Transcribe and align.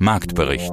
Marktbericht. 0.00 0.72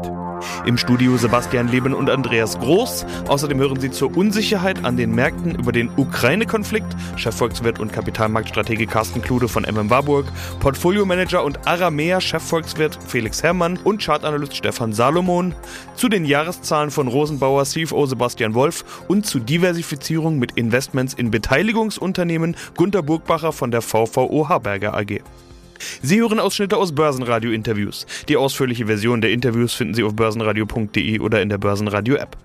Im 0.66 0.78
Studio 0.78 1.18
Sebastian 1.18 1.68
Leben 1.68 1.94
und 1.94 2.10
Andreas 2.10 2.58
Groß. 2.60 3.06
Außerdem 3.28 3.60
hören 3.60 3.78
Sie 3.78 3.92
zur 3.92 4.16
Unsicherheit 4.16 4.86
an 4.86 4.96
den 4.96 5.14
Märkten 5.14 5.56
über 5.56 5.74
den 5.74 5.90
Ukraine-Konflikt 5.98 6.96
Chefvolkswirt 7.18 7.78
und 7.78 7.92
Kapitalmarktstratege 7.92 8.88
Carsten 8.88 9.22
Klude 9.22 9.50
von 9.50 9.64
MM 9.64 9.90
Warburg, 9.90 10.28
Portfoliomanager 10.62 11.44
und 11.44 11.68
Aramea-Chefvolkswirt 11.68 12.98
Felix 13.06 13.44
Herrmann 13.44 13.78
und 13.84 14.02
Chartanalyst 14.02 14.56
Stefan 14.56 14.94
Salomon, 14.94 15.54
zu 15.96 16.08
den 16.08 16.24
Jahreszahlen 16.24 16.90
von 16.90 17.10
Rosenbauer 17.10 17.66
CFO 17.66 18.06
Sebastian 18.06 18.54
Wolf 18.54 18.86
und 19.10 19.26
zu 19.26 19.40
Diversifizierung 19.40 20.40
mit 20.40 20.54
Investments 20.54 21.14
in 21.14 21.32
Beteiligungsunternehmen 21.32 22.56
Gunter 22.78 23.04
Burgbacher 23.04 23.52
von 23.52 23.72
der 23.72 23.82
VVO 23.82 24.48
Harberger 24.48 24.96
AG. 24.96 25.20
Sie 26.02 26.20
hören 26.20 26.40
Ausschnitte 26.40 26.78
aus 26.78 26.94
Börsenradio-Interviews. 26.94 28.06
Die 28.30 28.38
ausführliche 28.38 28.88
Version 28.88 29.22
der 29.22 29.32
Interviews 29.32 29.74
finden 29.74 29.94
Sie 29.94 30.04
auf 30.04 30.16
börsenradio.de 30.16 31.20
oder 31.20 31.42
in 31.42 31.50
der 31.50 31.58
Börsenradio-App. 31.58 32.38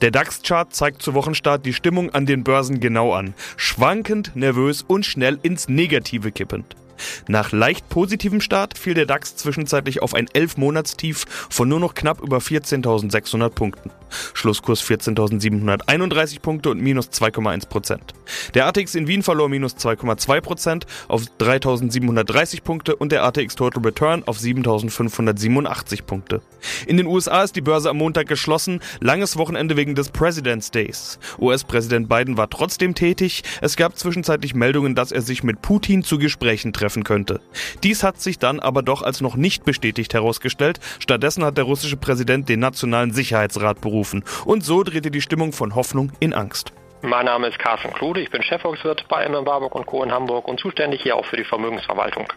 Der 0.00 0.12
DAX-Chart 0.12 0.72
zeigt 0.72 1.02
zu 1.02 1.14
Wochenstart 1.14 1.66
die 1.66 1.72
Stimmung 1.72 2.10
an 2.10 2.24
den 2.24 2.44
Börsen 2.44 2.78
genau 2.78 3.12
an. 3.12 3.34
Schwankend, 3.56 4.36
nervös 4.36 4.84
und 4.86 5.04
schnell 5.04 5.38
ins 5.42 5.68
Negative 5.68 6.30
kippend. 6.30 6.76
Nach 7.26 7.52
leicht 7.52 7.88
positivem 7.88 8.40
Start 8.40 8.78
fiel 8.78 8.94
der 8.94 9.06
DAX 9.06 9.36
zwischenzeitlich 9.36 10.02
auf 10.02 10.14
ein 10.14 10.28
11-Monatstief 10.28 11.24
von 11.50 11.68
nur 11.68 11.80
noch 11.80 11.94
knapp 11.94 12.20
über 12.20 12.38
14.600 12.38 13.50
Punkten. 13.50 13.90
Schlusskurs 14.34 14.82
14.731 14.82 16.40
Punkte 16.40 16.70
und 16.70 16.80
minus 16.80 17.08
2,1 17.08 17.68
Prozent. 17.68 18.14
Der 18.54 18.66
ATX 18.66 18.94
in 18.94 19.06
Wien 19.06 19.22
verlor 19.22 19.48
minus 19.48 19.76
2,2 19.76 20.40
Prozent 20.40 20.86
auf 21.08 21.22
3.730 21.38 22.62
Punkte 22.62 22.96
und 22.96 23.12
der 23.12 23.24
ATX 23.24 23.54
Total 23.54 23.82
Return 23.82 24.22
auf 24.26 24.38
7.587 24.38 26.02
Punkte. 26.02 26.42
In 26.86 26.96
den 26.96 27.06
USA 27.06 27.42
ist 27.42 27.56
die 27.56 27.60
Börse 27.60 27.90
am 27.90 27.98
Montag 27.98 28.28
geschlossen, 28.28 28.80
langes 29.00 29.36
Wochenende 29.36 29.76
wegen 29.76 29.94
des 29.94 30.10
President's 30.10 30.70
Days. 30.70 31.18
US-Präsident 31.38 32.08
Biden 32.08 32.36
war 32.36 32.50
trotzdem 32.50 32.94
tätig. 32.94 33.42
Es 33.60 33.76
gab 33.76 33.96
zwischenzeitlich 33.96 34.54
Meldungen, 34.54 34.94
dass 34.94 35.12
er 35.12 35.22
sich 35.22 35.42
mit 35.42 35.62
Putin 35.62 36.02
zu 36.02 36.18
Gesprächen 36.18 36.72
treffen 36.88 37.04
könnte. 37.04 37.40
Dies 37.82 38.02
hat 38.02 38.18
sich 38.18 38.38
dann 38.38 38.60
aber 38.60 38.82
doch 38.82 39.02
als 39.02 39.20
noch 39.20 39.36
nicht 39.36 39.64
bestätigt 39.64 40.14
herausgestellt. 40.14 40.80
Stattdessen 40.98 41.44
hat 41.44 41.58
der 41.58 41.64
russische 41.64 41.98
Präsident 41.98 42.48
den 42.48 42.60
Nationalen 42.60 43.12
Sicherheitsrat 43.12 43.82
berufen. 43.82 44.24
Und 44.46 44.64
so 44.64 44.82
drehte 44.82 45.10
die 45.10 45.20
Stimmung 45.20 45.52
von 45.52 45.74
Hoffnung 45.74 46.12
in 46.18 46.32
Angst. 46.32 46.72
Mein 47.02 47.26
Name 47.26 47.48
ist 47.48 47.58
Carsten 47.58 47.92
Klude, 47.92 48.20
ich 48.22 48.30
bin 48.30 48.42
Chefvolkswirt 48.42 49.06
bei 49.08 49.28
MM 49.28 49.46
Warburg 49.46 49.74
und 49.74 49.86
Co. 49.86 50.02
in 50.02 50.10
Hamburg 50.10 50.48
und 50.48 50.58
zuständig 50.58 51.02
hier 51.02 51.14
auch 51.14 51.26
für 51.26 51.36
die 51.36 51.44
Vermögensverwaltung. 51.44 52.32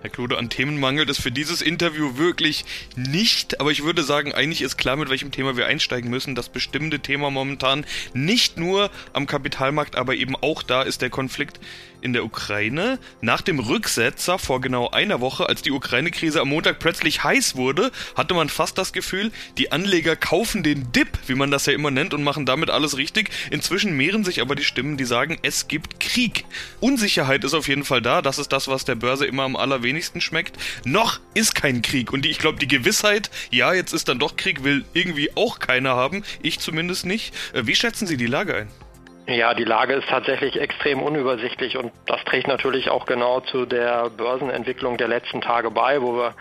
Herr 0.00 0.10
Klude, 0.10 0.38
an 0.38 0.48
Themen 0.48 0.78
mangelt 0.78 1.10
es 1.10 1.20
für 1.20 1.32
dieses 1.32 1.60
Interview 1.60 2.18
wirklich 2.18 2.64
nicht, 2.94 3.60
aber 3.60 3.72
ich 3.72 3.82
würde 3.82 4.04
sagen, 4.04 4.32
eigentlich 4.32 4.62
ist 4.62 4.76
klar, 4.76 4.94
mit 4.94 5.10
welchem 5.10 5.32
Thema 5.32 5.56
wir 5.56 5.66
einsteigen 5.66 6.08
müssen. 6.08 6.36
Das 6.36 6.48
bestimmte 6.48 7.00
Thema 7.00 7.30
momentan 7.30 7.84
nicht 8.14 8.58
nur 8.58 8.90
am 9.12 9.26
Kapitalmarkt, 9.26 9.96
aber 9.96 10.14
eben 10.14 10.36
auch 10.36 10.62
da 10.62 10.82
ist 10.82 11.02
der 11.02 11.10
Konflikt 11.10 11.58
in 12.00 12.12
der 12.12 12.24
Ukraine. 12.24 12.98
Nach 13.20 13.40
dem 13.40 13.58
Rücksetzer 13.58 14.38
vor 14.38 14.60
genau 14.60 14.90
einer 14.90 15.20
Woche, 15.20 15.48
als 15.48 15.62
die 15.62 15.70
Ukraine-Krise 15.70 16.40
am 16.40 16.48
Montag 16.48 16.78
plötzlich 16.78 17.24
heiß 17.24 17.56
wurde, 17.56 17.90
hatte 18.16 18.34
man 18.34 18.48
fast 18.48 18.78
das 18.78 18.92
Gefühl, 18.92 19.32
die 19.56 19.72
Anleger 19.72 20.16
kaufen 20.16 20.62
den 20.62 20.92
Dip, 20.92 21.08
wie 21.26 21.34
man 21.34 21.50
das 21.50 21.66
ja 21.66 21.72
immer 21.72 21.90
nennt, 21.90 22.14
und 22.14 22.22
machen 22.22 22.46
damit 22.46 22.70
alles 22.70 22.96
richtig. 22.96 23.30
Inzwischen 23.50 23.96
mehren 23.96 24.24
sich 24.24 24.40
aber 24.40 24.54
die 24.54 24.64
Stimmen, 24.64 24.96
die 24.96 25.04
sagen, 25.04 25.38
es 25.42 25.68
gibt 25.68 26.00
Krieg. 26.00 26.44
Unsicherheit 26.80 27.44
ist 27.44 27.54
auf 27.54 27.68
jeden 27.68 27.84
Fall 27.84 28.02
da. 28.02 28.22
Das 28.22 28.38
ist 28.38 28.52
das, 28.52 28.68
was 28.68 28.84
der 28.84 28.94
Börse 28.94 29.26
immer 29.26 29.44
am 29.44 29.56
allerwenigsten 29.56 30.20
schmeckt. 30.20 30.56
Noch 30.84 31.20
ist 31.34 31.54
kein 31.54 31.82
Krieg. 31.82 32.12
Und 32.12 32.26
ich 32.26 32.38
glaube, 32.38 32.58
die 32.58 32.68
Gewissheit, 32.68 33.30
ja, 33.50 33.72
jetzt 33.72 33.92
ist 33.92 34.08
dann 34.08 34.18
doch 34.18 34.36
Krieg, 34.36 34.64
will 34.64 34.84
irgendwie 34.92 35.30
auch 35.36 35.58
keiner 35.58 35.96
haben. 35.96 36.24
Ich 36.42 36.60
zumindest 36.60 37.06
nicht. 37.06 37.34
Äh, 37.52 37.66
wie 37.66 37.74
schätzen 37.74 38.06
Sie 38.06 38.16
die 38.16 38.26
Lage 38.26 38.54
ein? 38.54 38.87
Ja, 39.28 39.52
die 39.52 39.64
Lage 39.64 39.92
ist 39.92 40.08
tatsächlich 40.08 40.58
extrem 40.58 41.02
unübersichtlich 41.02 41.76
und 41.76 41.92
das 42.06 42.24
trägt 42.24 42.48
natürlich 42.48 42.88
auch 42.88 43.04
genau 43.04 43.40
zu 43.40 43.66
der 43.66 44.08
Börsenentwicklung 44.08 44.96
der 44.96 45.08
letzten 45.08 45.42
Tage 45.42 45.70
bei, 45.70 46.00
wo 46.00 46.14
wir 46.14 46.34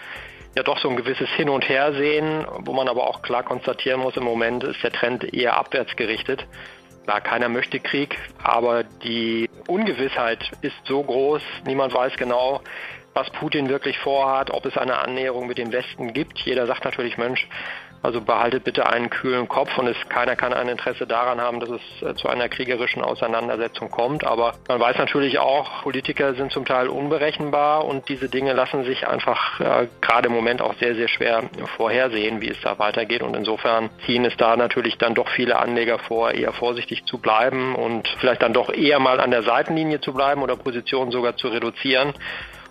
ja 0.56 0.64
doch 0.64 0.80
so 0.80 0.90
ein 0.90 0.96
gewisses 0.96 1.28
Hin 1.31 1.50
und 1.50 1.68
Her 1.68 1.92
sehen, 1.92 2.47
wo 2.59 2.72
man 2.72 2.88
aber 2.88 3.06
auch 3.06 3.22
klar 3.22 3.44
konstatieren 3.44 4.00
muss, 4.00 4.16
im 4.16 4.24
Moment 4.24 4.64
ist 4.64 4.81
der 4.84 4.94
Trend 4.94 5.34
eher 5.34 5.58
abwärts 5.58 5.97
gerichtet. 5.97 6.47
Klar, 7.03 7.20
keiner 7.20 7.50
möchte 7.50 7.81
Krieg, 7.81 8.18
aber 8.42 8.86
die 8.86 9.50
Ungewissheit 9.68 10.50
ist 10.62 10.78
so 10.86 11.03
groß, 11.03 11.42
niemand 11.66 11.94
weiß 11.94 12.16
genau, 12.16 12.62
was 13.14 13.30
Putin 13.31 13.68
wirklich 13.68 13.97
vorhat, 14.00 14.50
ob 14.52 14.66
es 14.66 14.78
eine 14.78 15.00
Annäherung 15.00 15.47
mit 15.47 15.58
dem 15.58 15.74
Westen 15.74 16.14
gibt. 16.14 16.40
Jeder 16.40 16.68
sagt 16.68 16.86
natürlich, 16.86 17.18
Mensch, 17.18 17.50
also 18.07 18.22
behaltet 18.22 18.63
bitte 18.63 18.88
einen 18.88 19.09
kühlen 19.09 19.50
Kopf 19.50 19.78
und 19.78 19.85
es, 19.85 19.97
keiner 20.07 20.38
kann 20.38 20.53
ein 20.53 20.69
Interesse 20.69 21.06
daran 21.06 21.41
haben, 21.41 21.59
dass 21.59 21.69
es 21.69 21.81
äh, 22.01 22.16
zu 22.16 22.29
einer 22.29 22.47
kriegerischen 22.47 23.03
Auseinandersetzung 23.03 23.91
kommt. 23.91 24.23
Aber 24.23 24.53
man 24.69 24.79
weiß 24.79 24.97
natürlich 24.97 25.40
auch, 25.40 25.84
Politiker 25.84 26.34
sind 26.34 26.53
zum 26.53 26.63
Teil 26.63 26.88
unberechenbar 26.88 27.84
und 27.84 28.07
diese 28.07 28.29
Dinge 28.29 28.53
lassen 28.53 28.85
sich 28.85 29.06
einfach 29.06 29.59
äh, 29.59 29.88
gerade 30.00 30.29
im 30.29 30.34
Moment 30.34 30.62
auch 30.62 30.73
sehr, 30.75 30.96
sehr 30.96 31.09
schwer 31.09 31.44
vorhersehen, 31.75 32.40
wie 32.40 32.47
es 32.47 32.62
da 32.62 32.79
weitergeht. 32.79 33.23
Und 33.23 33.35
insofern 33.35 33.90
ziehen 34.06 34.23
es 34.23 34.38
da 34.38 34.56
natürlich 34.56 34.97
dann 34.97 35.13
doch 35.13 35.28
viele 35.28 35.59
Anleger 35.59 36.00
vor, 36.00 36.31
eher 36.31 36.53
vorsichtig 36.53 37.03
zu 37.03 37.17
bleiben 37.17 37.75
und 37.75 38.07
vielleicht 38.19 38.41
dann 38.41 38.53
doch 38.53 38.69
eher 38.69 39.00
mal 39.00 39.19
an 39.19 39.31
der 39.31 39.44
Seitenlinie 39.44 40.00
zu 40.00 40.13
bleiben 40.13 40.44
oder 40.44 40.56
Positionen 40.56 41.12
sogar 41.12 41.35
zu 41.35 41.50
reduzieren 41.50 42.13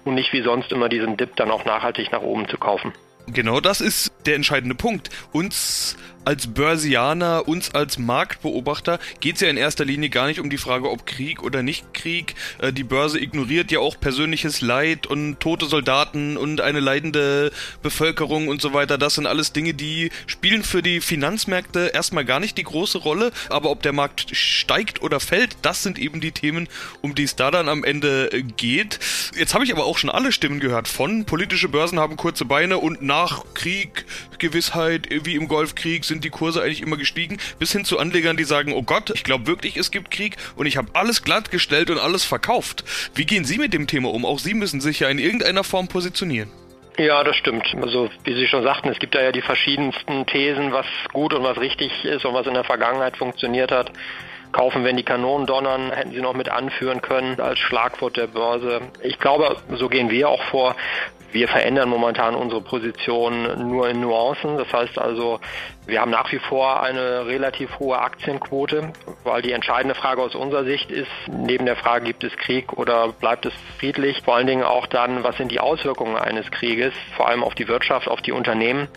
und 0.06 0.14
nicht 0.14 0.32
wie 0.32 0.40
sonst 0.40 0.72
immer 0.72 0.88
diesen 0.88 1.18
Dip 1.18 1.36
dann 1.36 1.50
auch 1.50 1.66
nachhaltig 1.66 2.10
nach 2.10 2.22
oben 2.22 2.48
zu 2.48 2.56
kaufen. 2.56 2.94
Genau 3.26 3.60
das 3.60 3.80
ist 3.80 4.12
der 4.24 4.36
entscheidende 4.36 4.74
Punkt. 4.74 5.10
Uns 5.32 5.96
als 6.26 6.48
Börsianer, 6.48 7.46
uns 7.46 7.72
als 7.72 7.98
Marktbeobachter 7.98 8.98
geht 9.20 9.36
es 9.36 9.42
ja 9.42 9.48
in 9.48 9.56
erster 9.56 9.84
Linie 9.84 10.10
gar 10.10 10.26
nicht 10.26 10.40
um 10.40 10.50
die 10.50 10.58
Frage, 10.58 10.90
ob 10.90 11.06
Krieg 11.06 11.42
oder 11.44 11.62
nicht 11.62 11.94
Krieg. 11.94 12.34
Äh, 12.58 12.72
die 12.72 12.82
Börse 12.82 13.20
ignoriert 13.20 13.70
ja 13.70 13.78
auch 13.78 13.98
persönliches 14.00 14.60
Leid 14.60 15.06
und 15.06 15.38
tote 15.38 15.66
Soldaten 15.66 16.36
und 16.36 16.60
eine 16.60 16.80
leidende 16.80 17.52
Bevölkerung 17.80 18.48
und 18.48 18.60
so 18.60 18.74
weiter. 18.74 18.98
Das 18.98 19.14
sind 19.14 19.26
alles 19.26 19.52
Dinge, 19.52 19.72
die 19.72 20.10
spielen 20.26 20.64
für 20.64 20.82
die 20.82 21.00
Finanzmärkte 21.00 21.92
erstmal 21.94 22.24
gar 22.24 22.40
nicht 22.40 22.58
die 22.58 22.64
große 22.64 22.98
Rolle. 22.98 23.30
Aber 23.48 23.70
ob 23.70 23.82
der 23.82 23.92
Markt 23.92 24.34
steigt 24.36 25.02
oder 25.02 25.20
fällt, 25.20 25.56
das 25.62 25.84
sind 25.84 25.96
eben 25.96 26.20
die 26.20 26.32
Themen, 26.32 26.68
um 27.02 27.14
die 27.14 27.22
es 27.22 27.36
da 27.36 27.52
dann 27.52 27.68
am 27.68 27.84
Ende 27.84 28.30
geht. 28.56 28.98
Jetzt 29.38 29.54
habe 29.54 29.64
ich 29.64 29.72
aber 29.72 29.84
auch 29.84 29.96
schon 29.98 30.10
alle 30.10 30.32
Stimmen 30.32 30.58
gehört 30.58 30.88
von 30.88 31.24
politische 31.24 31.68
Börsen 31.68 32.00
haben 32.00 32.16
kurze 32.16 32.44
Beine 32.44 32.78
und 32.78 33.00
nach 33.16 33.44
Krieg, 33.54 34.04
Gewissheit, 34.38 35.08
wie 35.10 35.36
im 35.36 35.48
Golfkrieg 35.48 36.04
sind 36.04 36.22
die 36.22 36.28
Kurse 36.28 36.62
eigentlich 36.62 36.82
immer 36.82 36.98
gestiegen, 36.98 37.38
bis 37.58 37.72
hin 37.72 37.86
zu 37.86 37.98
Anlegern, 37.98 38.36
die 38.36 38.44
sagen, 38.44 38.74
oh 38.74 38.82
Gott, 38.82 39.08
ich 39.14 39.24
glaube 39.24 39.46
wirklich, 39.46 39.78
es 39.78 39.90
gibt 39.90 40.10
Krieg 40.10 40.36
und 40.54 40.66
ich 40.66 40.76
habe 40.76 40.88
alles 40.92 41.22
glatt 41.22 41.50
gestellt 41.50 41.88
und 41.88 41.98
alles 41.98 42.24
verkauft. 42.24 42.84
Wie 43.14 43.24
gehen 43.24 43.46
Sie 43.46 43.56
mit 43.56 43.72
dem 43.72 43.86
Thema 43.86 44.12
um? 44.12 44.26
Auch 44.26 44.38
Sie 44.38 44.52
müssen 44.52 44.82
sich 44.82 45.00
ja 45.00 45.08
in 45.08 45.18
irgendeiner 45.18 45.64
Form 45.64 45.88
positionieren. 45.88 46.50
Ja, 46.98 47.24
das 47.24 47.36
stimmt. 47.36 47.66
Also 47.80 48.10
wie 48.24 48.34
Sie 48.34 48.46
schon 48.48 48.62
sagten, 48.62 48.90
es 48.90 48.98
gibt 48.98 49.14
da 49.14 49.22
ja 49.22 49.32
die 49.32 49.42
verschiedensten 49.42 50.26
Thesen, 50.26 50.72
was 50.72 50.86
gut 51.14 51.32
und 51.32 51.42
was 51.42 51.58
richtig 51.58 52.04
ist 52.04 52.26
und 52.26 52.34
was 52.34 52.46
in 52.46 52.52
der 52.52 52.64
Vergangenheit 52.64 53.16
funktioniert 53.16 53.72
hat. 53.72 53.90
Kaufen, 54.52 54.84
wenn 54.84 54.96
die 54.96 55.02
Kanonen 55.02 55.46
donnern, 55.46 55.90
hätten 55.92 56.12
Sie 56.12 56.20
noch 56.20 56.34
mit 56.34 56.48
anführen 56.48 57.02
können 57.02 57.40
als 57.40 57.58
Schlagwort 57.58 58.16
der 58.16 58.26
Börse. 58.26 58.80
Ich 59.02 59.18
glaube, 59.18 59.56
so 59.74 59.88
gehen 59.88 60.10
wir 60.10 60.28
auch 60.28 60.42
vor. 60.44 60.74
Wir 61.32 61.48
verändern 61.48 61.88
momentan 61.90 62.34
unsere 62.34 62.62
Position 62.62 63.68
nur 63.68 63.88
in 63.90 64.00
Nuancen. 64.00 64.56
Das 64.56 64.72
heißt 64.72 64.98
also, 64.98 65.40
wir 65.84 66.00
haben 66.00 66.10
nach 66.10 66.32
wie 66.32 66.38
vor 66.38 66.82
eine 66.82 67.26
relativ 67.26 67.78
hohe 67.78 67.98
Aktienquote, 67.98 68.92
weil 69.24 69.42
die 69.42 69.52
entscheidende 69.52 69.94
Frage 69.94 70.22
aus 70.22 70.34
unserer 70.34 70.64
Sicht 70.64 70.90
ist, 70.90 71.10
neben 71.26 71.66
der 71.66 71.76
Frage, 71.76 72.06
gibt 72.06 72.24
es 72.24 72.34
Krieg 72.36 72.72
oder 72.72 73.08
bleibt 73.08 73.44
es 73.44 73.52
friedlich, 73.78 74.22
vor 74.24 74.36
allen 74.36 74.46
Dingen 74.46 74.62
auch 74.62 74.86
dann, 74.86 75.24
was 75.24 75.36
sind 75.36 75.52
die 75.52 75.60
Auswirkungen 75.60 76.16
eines 76.16 76.50
Krieges, 76.50 76.94
vor 77.16 77.28
allem 77.28 77.44
auf 77.44 77.54
die 77.54 77.68
Wirtschaft, 77.68 78.08
auf 78.08 78.22
die 78.22 78.32
Unternehmen. 78.32 78.88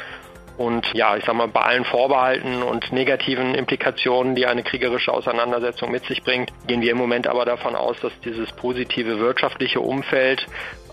Und 0.60 0.94
ja, 0.94 1.16
ich 1.16 1.24
sag 1.24 1.36
mal, 1.36 1.48
bei 1.48 1.62
allen 1.62 1.86
Vorbehalten 1.86 2.64
und 2.64 2.92
negativen 2.92 3.56
Implikationen, 3.56 4.36
die 4.36 4.46
eine 4.46 4.62
kriegerische 4.62 5.14
Auseinandersetzung 5.14 5.90
mit 5.90 6.04
sich 6.04 6.22
bringt, 6.22 6.52
gehen 6.68 6.82
wir 6.82 6.92
im 6.92 6.98
Moment 6.98 7.28
aber 7.28 7.46
davon 7.46 7.78
aus, 7.78 7.98
dass 8.02 8.12
dieses 8.26 8.52
positive 8.52 9.20
wirtschaftliche 9.20 9.80
Umfeld 9.80 10.46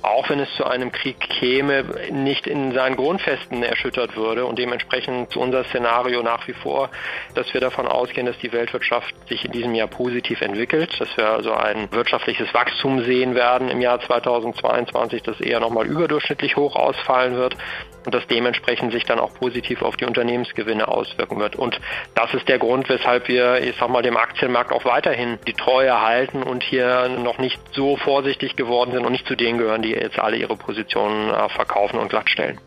auch 0.06 0.30
wenn 0.30 0.38
es 0.38 0.54
zu 0.54 0.64
einem 0.64 0.92
Krieg 0.92 1.18
käme, 1.18 1.84
nicht 2.12 2.46
in 2.46 2.72
seinen 2.72 2.94
Grundfesten 2.94 3.64
erschüttert 3.64 4.16
würde. 4.16 4.46
Und 4.46 4.56
dementsprechend 4.56 5.36
unser 5.36 5.64
Szenario 5.64 6.22
nach 6.22 6.46
wie 6.46 6.52
vor, 6.52 6.90
dass 7.34 7.52
wir 7.52 7.60
davon 7.60 7.88
ausgehen, 7.88 8.26
dass 8.26 8.38
die 8.38 8.52
Weltwirtschaft 8.52 9.14
sich 9.28 9.44
in 9.44 9.50
diesem 9.50 9.74
Jahr 9.74 9.88
positiv 9.88 10.42
entwickelt, 10.42 11.00
dass 11.00 11.16
wir 11.16 11.28
also 11.28 11.52
ein 11.52 11.90
wirtschaftliches 11.90 12.54
Wachstum 12.54 13.02
sehen 13.02 13.34
werden 13.34 13.68
im 13.68 13.80
Jahr 13.80 14.00
2022, 14.00 15.22
das 15.22 15.40
eher 15.40 15.58
nochmal 15.58 15.86
überdurchschnittlich 15.86 16.56
hoch 16.56 16.76
ausfallen 16.76 17.34
wird 17.34 17.56
und 18.04 18.14
das 18.14 18.26
dementsprechend 18.28 18.92
sich 18.92 19.04
dann 19.04 19.18
auch 19.18 19.34
positiv 19.34 19.55
positiv 19.56 19.82
auf 19.82 19.96
die 19.96 20.04
Unternehmensgewinne 20.04 20.86
auswirken 20.86 21.38
wird. 21.38 21.56
Und 21.56 21.80
das 22.14 22.34
ist 22.34 22.46
der 22.48 22.58
Grund, 22.58 22.88
weshalb 22.88 23.28
wir, 23.28 23.62
ich 23.62 23.74
sag 23.78 23.88
mal, 23.88 24.02
dem 24.02 24.16
Aktienmarkt 24.16 24.70
auch 24.72 24.84
weiterhin 24.84 25.38
die 25.46 25.54
Treue 25.54 26.00
halten 26.00 26.42
und 26.42 26.62
hier 26.62 27.08
noch 27.08 27.38
nicht 27.38 27.58
so 27.72 27.96
vorsichtig 27.96 28.56
geworden 28.56 28.92
sind 28.92 29.06
und 29.06 29.12
nicht 29.12 29.26
zu 29.26 29.34
denen 29.34 29.58
gehören, 29.58 29.82
die 29.82 29.90
jetzt 29.90 30.18
alle 30.18 30.36
ihre 30.36 30.56
Positionen 30.56 31.30
äh, 31.30 31.48
verkaufen 31.48 31.98
und 31.98 32.10
glattstellen. 32.10 32.58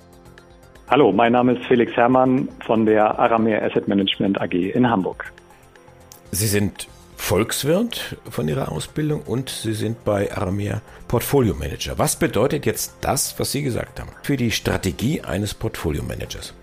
Hallo, 0.90 1.12
mein 1.12 1.34
Name 1.34 1.54
ist 1.54 1.66
Felix 1.68 1.96
Herrmann 1.96 2.50
von 2.66 2.88
der 2.88 3.20
Aramea 3.20 3.62
Asset 3.62 3.88
Management 3.88 4.42
AG 4.42 4.54
in 4.54 4.90
Hamburg. 4.90 5.32
Sie 6.32 6.48
sind 6.48 6.88
Volkswirt 7.16 8.18
von 8.32 8.48
Ihrer 8.48 8.72
Ausbildung 8.72 9.22
und 9.22 9.50
Sie 9.50 9.74
sind 9.74 10.04
bei 10.04 10.32
Aramea 10.36 10.82
Portfolio 11.08 11.54
Manager. 11.54 12.00
Was 12.00 12.16
bedeutet 12.16 12.66
jetzt 12.66 12.96
das, 13.02 13.36
was 13.38 13.52
Sie 13.52 13.62
gesagt 13.62 14.00
haben, 14.00 14.10
für 14.24 14.38
die 14.38 14.50
Strategie 14.50 15.22
eines 15.22 15.54
Portfolio 15.54 16.02
Managers? 16.02 16.56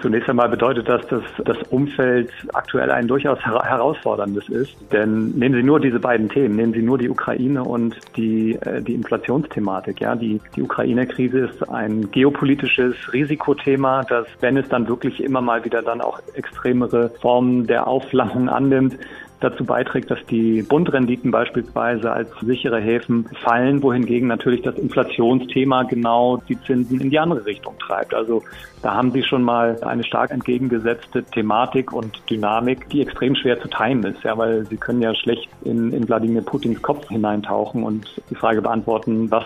Zunächst 0.00 0.28
einmal 0.28 0.48
bedeutet 0.48 0.88
das, 0.88 1.06
dass 1.08 1.22
das 1.44 1.56
Umfeld 1.70 2.30
aktuell 2.54 2.90
ein 2.90 3.08
durchaus 3.08 3.38
herausforderndes 3.40 4.48
ist. 4.48 4.76
Denn 4.92 5.30
nehmen 5.30 5.54
Sie 5.54 5.62
nur 5.62 5.80
diese 5.80 6.00
beiden 6.00 6.28
Themen, 6.28 6.56
nehmen 6.56 6.72
Sie 6.72 6.82
nur 6.82 6.98
die 6.98 7.08
Ukraine 7.08 7.62
und 7.62 7.96
die, 8.16 8.54
äh, 8.54 8.80
die 8.82 8.94
Inflationsthematik. 8.94 10.00
Ja, 10.00 10.14
die, 10.14 10.40
die 10.54 10.62
Ukraine-Krise 10.62 11.40
ist 11.40 11.68
ein 11.68 12.10
geopolitisches 12.10 12.94
Risikothema, 13.12 14.04
das, 14.04 14.26
wenn 14.40 14.56
es 14.56 14.68
dann 14.68 14.88
wirklich 14.88 15.22
immer 15.22 15.40
mal 15.40 15.64
wieder 15.64 15.82
dann 15.82 16.00
auch 16.00 16.20
extremere 16.34 17.10
Formen 17.20 17.66
der 17.66 17.86
Aufflammung 17.86 18.48
annimmt, 18.48 18.96
dazu 19.40 19.64
beiträgt, 19.64 20.10
dass 20.10 20.24
die 20.26 20.62
Bundrenditen 20.62 21.30
beispielsweise 21.30 22.12
als 22.12 22.28
sichere 22.40 22.80
Häfen 22.80 23.28
fallen, 23.42 23.82
wohingegen 23.82 24.28
natürlich 24.28 24.62
das 24.62 24.76
Inflationsthema 24.76 25.82
genau 25.84 26.38
die 26.48 26.60
Zinsen 26.62 27.00
in 27.00 27.10
die 27.10 27.18
andere 27.18 27.44
Richtung 27.44 27.74
treibt. 27.78 28.14
Also 28.14 28.42
da 28.82 28.94
haben 28.94 29.10
Sie 29.10 29.22
schon 29.22 29.42
mal 29.42 29.82
eine 29.82 30.04
stark 30.04 30.30
entgegengesetzte 30.30 31.24
Thematik 31.24 31.92
und 31.92 32.20
Dynamik, 32.30 32.88
die 32.90 33.02
extrem 33.02 33.34
schwer 33.34 33.60
zu 33.60 33.68
timen 33.68 34.04
ist, 34.04 34.22
ja, 34.22 34.36
weil 34.38 34.64
Sie 34.66 34.76
können 34.76 35.02
ja 35.02 35.14
schlecht 35.14 35.48
in, 35.64 35.92
in 35.92 36.08
Wladimir 36.08 36.42
Putins 36.42 36.80
Kopf 36.82 37.08
hineintauchen 37.08 37.82
und 37.82 38.06
die 38.30 38.34
Frage 38.34 38.62
beantworten, 38.62 39.30
was 39.30 39.44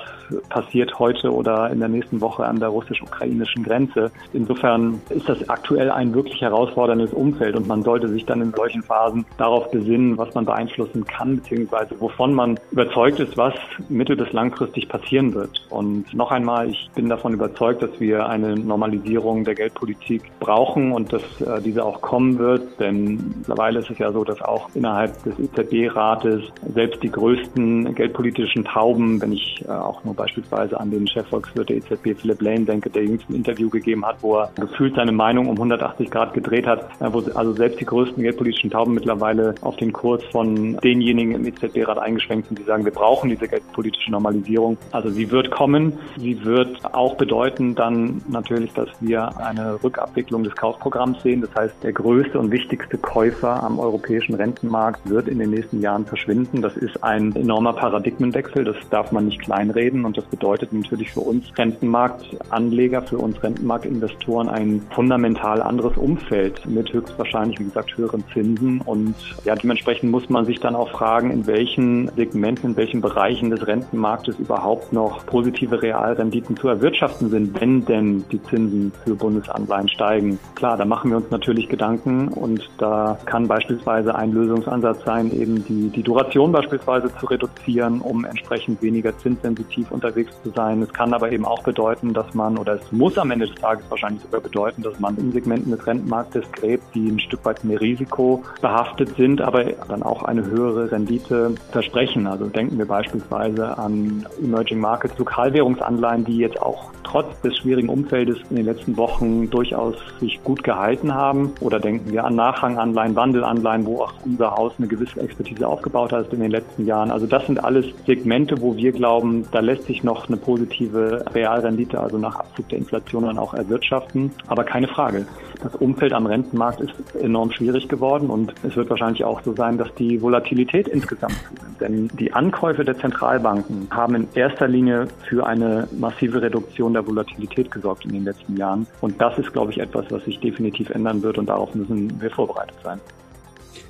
passiert 0.48 0.98
heute 0.98 1.32
oder 1.32 1.70
in 1.70 1.80
der 1.80 1.88
nächsten 1.88 2.20
Woche 2.20 2.44
an 2.44 2.60
der 2.60 2.68
russisch-ukrainischen 2.68 3.64
Grenze. 3.64 4.10
Insofern 4.32 5.00
ist 5.10 5.28
das 5.28 5.48
aktuell 5.48 5.90
ein 5.90 6.14
wirklich 6.14 6.40
herausforderndes 6.40 7.12
Umfeld 7.12 7.56
und 7.56 7.66
man 7.66 7.82
sollte 7.82 8.08
sich 8.08 8.24
dann 8.26 8.40
in 8.40 8.52
solchen 8.52 8.82
Phasen 8.82 9.24
darauf 9.38 9.70
besinnen, 9.70 9.79
was 10.18 10.34
man 10.34 10.44
beeinflussen 10.44 11.04
kann, 11.04 11.36
beziehungsweise 11.36 12.00
wovon 12.00 12.34
man 12.34 12.58
überzeugt 12.70 13.20
ist, 13.20 13.36
was 13.36 13.54
mittel- 13.88 14.16
bis 14.16 14.32
langfristig 14.32 14.88
passieren 14.88 15.34
wird. 15.34 15.66
Und 15.70 16.12
noch 16.14 16.30
einmal, 16.30 16.68
ich 16.68 16.90
bin 16.94 17.08
davon 17.08 17.34
überzeugt, 17.34 17.82
dass 17.82 17.98
wir 17.98 18.28
eine 18.28 18.56
Normalisierung 18.56 19.44
der 19.44 19.54
Geldpolitik 19.54 20.22
brauchen 20.40 20.92
und 20.92 21.12
dass 21.12 21.22
äh, 21.40 21.60
diese 21.62 21.84
auch 21.84 22.00
kommen 22.00 22.38
wird. 22.38 22.80
Denn 22.80 23.34
mittlerweile 23.38 23.80
ist 23.80 23.90
es 23.90 23.98
ja 23.98 24.12
so, 24.12 24.24
dass 24.24 24.40
auch 24.42 24.68
innerhalb 24.74 25.22
des 25.24 25.38
EZB-Rates 25.38 26.42
selbst 26.74 27.02
die 27.02 27.10
größten 27.10 27.94
geldpolitischen 27.94 28.64
Tauben, 28.64 29.20
wenn 29.20 29.32
ich 29.32 29.64
äh, 29.66 29.70
auch 29.70 30.04
nur 30.04 30.14
beispielsweise 30.14 30.78
an 30.78 30.90
den 30.90 31.06
Chefvolkswirt 31.06 31.68
der 31.68 31.76
EZB, 31.76 32.20
Philip 32.20 32.42
Lane, 32.42 32.64
denke, 32.64 32.90
der 32.90 33.04
jüngst 33.04 33.28
ein 33.28 33.34
Interview 33.34 33.68
gegeben 33.68 34.04
hat, 34.04 34.16
wo 34.22 34.38
er 34.38 34.50
gefühlt 34.56 34.94
seine 34.94 35.12
Meinung 35.12 35.48
um 35.48 35.56
180 35.56 36.10
Grad 36.10 36.34
gedreht 36.34 36.66
hat, 36.66 36.84
äh, 37.00 37.12
wo 37.12 37.20
also 37.34 37.52
selbst 37.52 37.80
die 37.80 37.86
größten 37.86 38.22
geldpolitischen 38.22 38.70
Tauben 38.70 38.94
mittlerweile 38.94 39.54
auf 39.70 39.76
den 39.76 39.92
Kurs 39.92 40.20
von 40.32 40.76
denjenigen 40.78 41.32
im 41.32 41.46
EZB-Rat 41.46 41.98
eingeschränkt 41.98 42.48
sind, 42.48 42.58
die 42.58 42.64
sagen, 42.64 42.84
wir 42.84 42.90
brauchen 42.90 43.30
diese 43.30 43.46
geldpolitische 43.46 44.10
Normalisierung. 44.10 44.76
Also 44.90 45.10
sie 45.10 45.30
wird 45.30 45.52
kommen. 45.52 45.92
Sie 46.18 46.44
wird 46.44 46.92
auch 46.92 47.14
bedeuten 47.14 47.76
dann 47.76 48.20
natürlich, 48.28 48.72
dass 48.72 48.88
wir 49.00 49.38
eine 49.38 49.80
Rückabwicklung 49.80 50.42
des 50.42 50.56
Kaufprogramms 50.56 51.22
sehen. 51.22 51.40
Das 51.40 51.54
heißt, 51.54 51.74
der 51.84 51.92
größte 51.92 52.36
und 52.36 52.50
wichtigste 52.50 52.98
Käufer 52.98 53.62
am 53.62 53.78
europäischen 53.78 54.34
Rentenmarkt 54.34 55.08
wird 55.08 55.28
in 55.28 55.38
den 55.38 55.50
nächsten 55.50 55.80
Jahren 55.80 56.04
verschwinden. 56.04 56.62
Das 56.62 56.76
ist 56.76 57.04
ein 57.04 57.36
enormer 57.36 57.72
Paradigmenwechsel. 57.72 58.64
Das 58.64 58.76
darf 58.90 59.12
man 59.12 59.26
nicht 59.26 59.40
kleinreden. 59.40 60.04
Und 60.04 60.18
das 60.18 60.24
bedeutet 60.24 60.72
natürlich 60.72 61.12
für 61.12 61.20
uns 61.20 61.46
Rentenmarktanleger, 61.56 63.02
für 63.02 63.18
uns 63.18 63.40
Rentenmarktinvestoren 63.40 64.48
ein 64.48 64.82
fundamental 64.90 65.62
anderes 65.62 65.96
Umfeld 65.96 66.66
mit 66.66 66.92
höchstwahrscheinlich, 66.92 67.60
wie 67.60 67.64
gesagt, 67.64 67.96
höheren 67.96 68.24
Zinsen 68.32 68.80
und 68.80 69.14
ja, 69.44 69.54
dementsprechend 69.62 70.10
muss 70.10 70.28
man 70.28 70.44
sich 70.44 70.60
dann 70.60 70.74
auch 70.74 70.90
fragen, 70.90 71.30
in 71.30 71.46
welchen 71.46 72.10
Segmenten, 72.16 72.70
in 72.70 72.76
welchen 72.76 73.00
Bereichen 73.00 73.50
des 73.50 73.66
Rentenmarktes 73.66 74.38
überhaupt 74.38 74.92
noch 74.92 75.24
positive 75.26 75.82
Realrenditen 75.82 76.56
zu 76.56 76.68
erwirtschaften 76.68 77.30
sind, 77.30 77.60
wenn 77.60 77.84
denn 77.84 78.24
die 78.30 78.42
Zinsen 78.44 78.92
für 79.04 79.14
Bundesanleihen 79.14 79.88
steigen. 79.88 80.38
Klar, 80.54 80.76
da 80.76 80.84
machen 80.84 81.10
wir 81.10 81.18
uns 81.18 81.30
natürlich 81.30 81.68
Gedanken 81.68 82.28
und 82.28 82.68
da 82.78 83.18
kann 83.24 83.48
beispielsweise 83.48 84.14
ein 84.14 84.32
Lösungsansatz 84.32 85.04
sein, 85.04 85.32
eben 85.32 85.64
die, 85.64 85.88
die 85.88 86.02
Duration 86.02 86.52
beispielsweise 86.52 87.10
zu 87.18 87.26
reduzieren, 87.26 88.00
um 88.00 88.24
entsprechend 88.24 88.82
weniger 88.82 89.16
zinssensitiv 89.18 89.90
unterwegs 89.90 90.32
zu 90.42 90.50
sein. 90.50 90.82
Es 90.82 90.92
kann 90.92 91.14
aber 91.14 91.32
eben 91.32 91.44
auch 91.44 91.62
bedeuten, 91.62 92.12
dass 92.12 92.34
man, 92.34 92.58
oder 92.58 92.74
es 92.74 92.92
muss 92.92 93.18
am 93.18 93.30
Ende 93.30 93.46
des 93.46 93.56
Tages 93.56 93.84
wahrscheinlich 93.88 94.22
sogar 94.22 94.40
bedeuten, 94.40 94.82
dass 94.82 94.98
man 95.00 95.16
in 95.16 95.32
Segmenten 95.32 95.70
des 95.70 95.86
Rentenmarktes 95.86 96.50
gräbt, 96.52 96.84
die 96.94 97.08
ein 97.08 97.20
Stück 97.20 97.44
weit 97.44 97.64
mehr 97.64 97.80
Risiko 97.80 98.42
behaftet 98.60 99.16
sind, 99.16 99.40
aber 99.50 99.64
dann 99.88 100.04
auch 100.04 100.22
eine 100.22 100.44
höhere 100.44 100.92
Rendite 100.92 101.54
versprechen. 101.72 102.28
Also 102.28 102.46
denken 102.46 102.78
wir 102.78 102.86
beispielsweise 102.86 103.76
an 103.76 104.24
Emerging 104.40 104.78
Markets, 104.78 105.18
Lokalwährungsanleihen, 105.18 106.24
die 106.24 106.36
jetzt 106.36 106.62
auch 106.62 106.92
trotz 107.02 107.40
des 107.40 107.56
schwierigen 107.56 107.88
Umfeldes 107.88 108.38
in 108.50 108.56
den 108.56 108.66
letzten 108.66 108.96
Wochen 108.96 109.50
durchaus 109.50 109.96
sich 110.20 110.40
gut 110.44 110.62
gehalten 110.62 111.12
haben. 111.12 111.52
Oder 111.58 111.80
denken 111.80 112.12
wir 112.12 112.24
an 112.24 112.36
Nachranganleihen, 112.36 113.16
Wandelanleihen, 113.16 113.86
wo 113.86 114.02
auch 114.02 114.12
unser 114.24 114.52
Haus 114.52 114.72
eine 114.78 114.86
gewisse 114.86 115.20
Expertise 115.20 115.66
aufgebaut 115.66 116.12
hat 116.12 116.32
in 116.32 116.40
den 116.40 116.52
letzten 116.52 116.86
Jahren. 116.86 117.10
Also 117.10 117.26
das 117.26 117.44
sind 117.46 117.64
alles 117.64 117.86
Segmente, 118.06 118.60
wo 118.60 118.76
wir 118.76 118.92
glauben, 118.92 119.46
da 119.50 119.58
lässt 119.58 119.86
sich 119.86 120.04
noch 120.04 120.28
eine 120.28 120.36
positive 120.36 121.24
Realrendite, 121.34 121.98
also 121.98 122.18
nach 122.18 122.36
Abzug 122.36 122.68
der 122.68 122.78
Inflation 122.78 123.24
dann 123.24 123.38
auch 123.38 123.54
erwirtschaften. 123.54 124.30
Aber 124.46 124.62
keine 124.62 124.86
Frage. 124.86 125.26
Das 125.62 125.74
Umfeld 125.74 126.14
am 126.14 126.24
Rentenmarkt 126.24 126.80
ist 126.80 126.94
enorm 127.16 127.50
schwierig 127.52 127.86
geworden 127.88 128.30
und 128.30 128.54
es 128.62 128.76
wird 128.76 128.88
wahrscheinlich 128.88 129.24
auch 129.24 129.39
so 129.44 129.54
sein, 129.54 129.78
dass 129.78 129.92
die 129.94 130.20
Volatilität 130.20 130.88
insgesamt 130.88 131.34
zunimmt. 131.48 131.80
Denn 131.80 132.08
die 132.18 132.32
Ankäufe 132.32 132.84
der 132.84 132.98
Zentralbanken 132.98 133.88
haben 133.90 134.14
in 134.14 134.28
erster 134.34 134.68
Linie 134.68 135.08
für 135.28 135.46
eine 135.46 135.88
massive 135.98 136.42
Reduktion 136.42 136.92
der 136.92 137.06
Volatilität 137.06 137.70
gesorgt 137.70 138.04
in 138.04 138.12
den 138.12 138.24
letzten 138.24 138.56
Jahren. 138.56 138.86
Und 139.00 139.20
das 139.20 139.38
ist, 139.38 139.52
glaube 139.52 139.72
ich, 139.72 139.78
etwas, 139.78 140.06
was 140.10 140.24
sich 140.24 140.38
definitiv 140.40 140.90
ändern 140.90 141.22
wird 141.22 141.38
und 141.38 141.48
darauf 141.48 141.74
müssen 141.74 142.20
wir 142.20 142.30
vorbereitet 142.30 142.76
sein. 142.82 143.00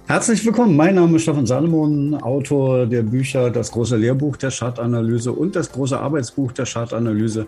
Herzlich 0.06 0.44
willkommen. 0.44 0.76
Mein 0.76 0.97
Name 0.97 1.17
ist 1.17 1.23
Stefan 1.23 1.47
Salomon, 1.47 2.14
Autor 2.20 2.87
der 2.87 3.02
Bücher 3.02 3.49
Das 3.50 3.70
große 3.70 3.97
Lehrbuch 3.97 4.37
der 4.37 4.50
Chartanalyse 4.50 5.31
und 5.31 5.55
das 5.55 5.71
große 5.71 5.99
Arbeitsbuch 5.99 6.50
der 6.50 6.66
Chartanalyse. 6.66 7.47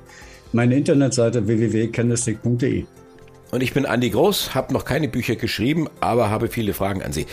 Meine 0.52 0.76
Internetseite 0.76 1.44
www.candlestick.de. 1.44 2.85
Und 3.54 3.62
ich 3.62 3.75
bin 3.75 3.85
Andi 3.85 4.09
Groß, 4.09 4.54
habe 4.54 4.73
noch 4.73 4.87
keine 4.87 5.09
Bücher 5.09 5.37
geschrieben, 5.37 5.87
aber 6.00 6.30
habe 6.30 6.49
viele 6.49 6.73
Fragen 6.73 7.02
an 7.02 7.12
Sie. 7.12 7.26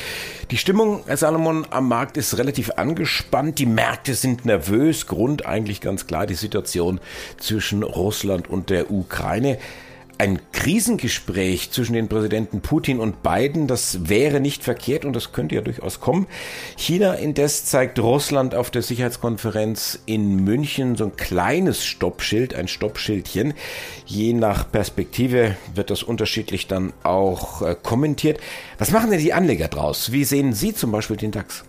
Die 0.52 0.58
Stimmung, 0.58 1.02
Herr 1.06 1.16
Salomon, 1.16 1.66
am 1.70 1.88
Markt 1.88 2.18
ist 2.18 2.38
relativ 2.38 2.72
angespannt. 2.72 3.58
Die 3.58 3.66
Märkte 3.66 4.14
sind 4.16 4.44
nervös. 4.44 5.08
Grund 5.08 5.46
eigentlich 5.46 5.80
ganz 5.80 6.08
klar 6.08 6.28
die 6.28 6.34
Situation 6.34 7.00
zwischen 7.38 7.84
Russland 7.84 8.50
und 8.50 8.70
der 8.70 8.92
Ukraine 8.92 9.60
ein 10.20 10.40
Krisengespräch 10.52 11.72
zwischen 11.72 11.94
den 11.94 12.10
Präsidenten 12.10 12.60
Putin 12.60 13.00
und 13.00 13.24
Biden, 13.24 13.68
das 13.68 14.10
wäre 14.10 14.42
nicht 14.42 14.66
verkehrt 14.66 15.06
und 15.06 15.16
das 15.16 15.32
könnte 15.32 15.56
ja 15.56 15.62
durchaus 15.62 16.02
kommen. 16.02 16.28
China 16.76 17.14
indes 17.14 17.66
zeigt 17.66 17.98
Russland 18.00 18.54
auf 18.54 18.70
der 18.70 18.82
Sicherheitskonferenz 18.82 19.98
in 20.06 20.44
München 20.44 20.98
so 20.98 21.06
ein 21.06 21.16
kleines 21.16 21.86
Stoppschild, 21.86 22.54
ein 22.54 22.68
Stoppschildchen. 22.68 23.54
Je 24.06 24.34
nach 24.34 24.70
Perspektive 24.70 25.56
wird 25.74 25.90
das 25.90 26.04
unterschiedlich 26.04 26.68
dann 26.68 26.92
auch 27.04 27.62
äh, 27.62 27.76
kommentiert. 27.82 28.42
Was 28.78 28.92
machen 28.92 29.12
denn 29.12 29.22
die 29.22 29.34
Anleger 29.34 29.70
draus? 29.70 30.12
Wie 30.12 30.26
sehen 30.26 30.52
Sie 30.52 30.74
zum 30.74 30.92
Beispiel 30.92 31.16
den 31.16 31.32
DAX? 31.32 31.64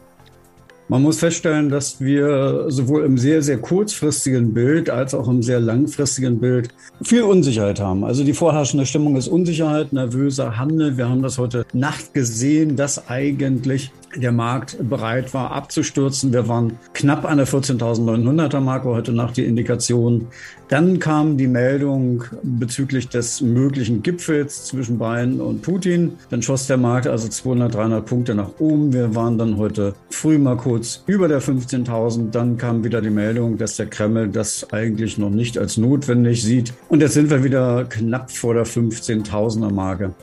Man 0.91 1.03
muss 1.03 1.21
feststellen, 1.21 1.69
dass 1.69 2.01
wir 2.01 2.65
sowohl 2.67 3.05
im 3.05 3.17
sehr, 3.17 3.43
sehr 3.43 3.59
kurzfristigen 3.59 4.53
Bild 4.53 4.91
als 4.91 5.15
auch 5.15 5.29
im 5.29 5.41
sehr 5.41 5.61
langfristigen 5.61 6.41
Bild 6.41 6.71
viel 7.01 7.23
Unsicherheit 7.23 7.79
haben. 7.79 8.03
Also 8.03 8.25
die 8.25 8.33
vorherrschende 8.33 8.85
Stimmung 8.85 9.15
ist 9.15 9.29
Unsicherheit, 9.29 9.93
nervöser 9.93 10.59
Handel. 10.59 10.97
Wir 10.97 11.09
haben 11.09 11.23
das 11.23 11.39
heute 11.39 11.65
Nacht 11.73 12.13
gesehen, 12.13 12.75
dass 12.75 13.07
eigentlich 13.09 13.93
der 14.17 14.33
Markt 14.33 14.77
bereit 14.89 15.33
war 15.35 15.53
abzustürzen. 15.53 16.33
Wir 16.33 16.49
waren 16.49 16.79
knapp 16.95 17.25
an 17.25 17.39
der 17.39 17.47
14.900er 17.47 18.61
Marke 18.61 18.89
heute 18.89 19.13
Nacht 19.13 19.37
die 19.37 19.45
Indikation. 19.45 20.27
Dann 20.69 20.99
kam 20.99 21.37
die 21.37 21.47
Meldung 21.47 22.25
bezüglich 22.43 23.09
des 23.09 23.41
möglichen 23.41 24.03
Gipfels 24.03 24.67
zwischen 24.67 24.99
Bayern 24.99 25.41
und 25.41 25.63
Putin. 25.63 26.13
Dann 26.31 26.43
schoss 26.43 26.67
der 26.67 26.77
Markt 26.77 27.07
also 27.07 27.29
200, 27.29 27.75
300 27.75 28.07
Punkte 28.07 28.35
nach 28.35 28.51
oben. 28.59 28.93
Wir 28.93 29.15
waren 29.15 29.37
dann 29.37 29.57
heute 29.57 29.95
früh 30.11 30.39
mal 30.39 30.57
kurz 30.57 31.03
über 31.07 31.27
der 31.29 31.43
15.000. 31.43 32.31
Dann 32.31 32.57
kam 32.57 32.85
wieder 32.85 33.01
die 33.01 33.11
Meldung, 33.11 33.59
dass 33.59 33.77
der 33.77 33.87
Kreml 33.87 34.29
das 34.29 34.73
eigentlich 34.73 35.19
noch 35.19 35.31
nicht 35.31 35.59
als 35.59 35.77
notwendig 35.77 36.43
sieht. 36.43 36.73
Und 36.89 37.01
jetzt 37.01 37.15
sind 37.15 37.31
wir 37.31 37.43
wieder 37.43 37.85
knapp 37.85 38.31
vor 38.31 38.55
der 38.55 38.67
15.000er 38.67 39.73
Marke. 39.73 40.15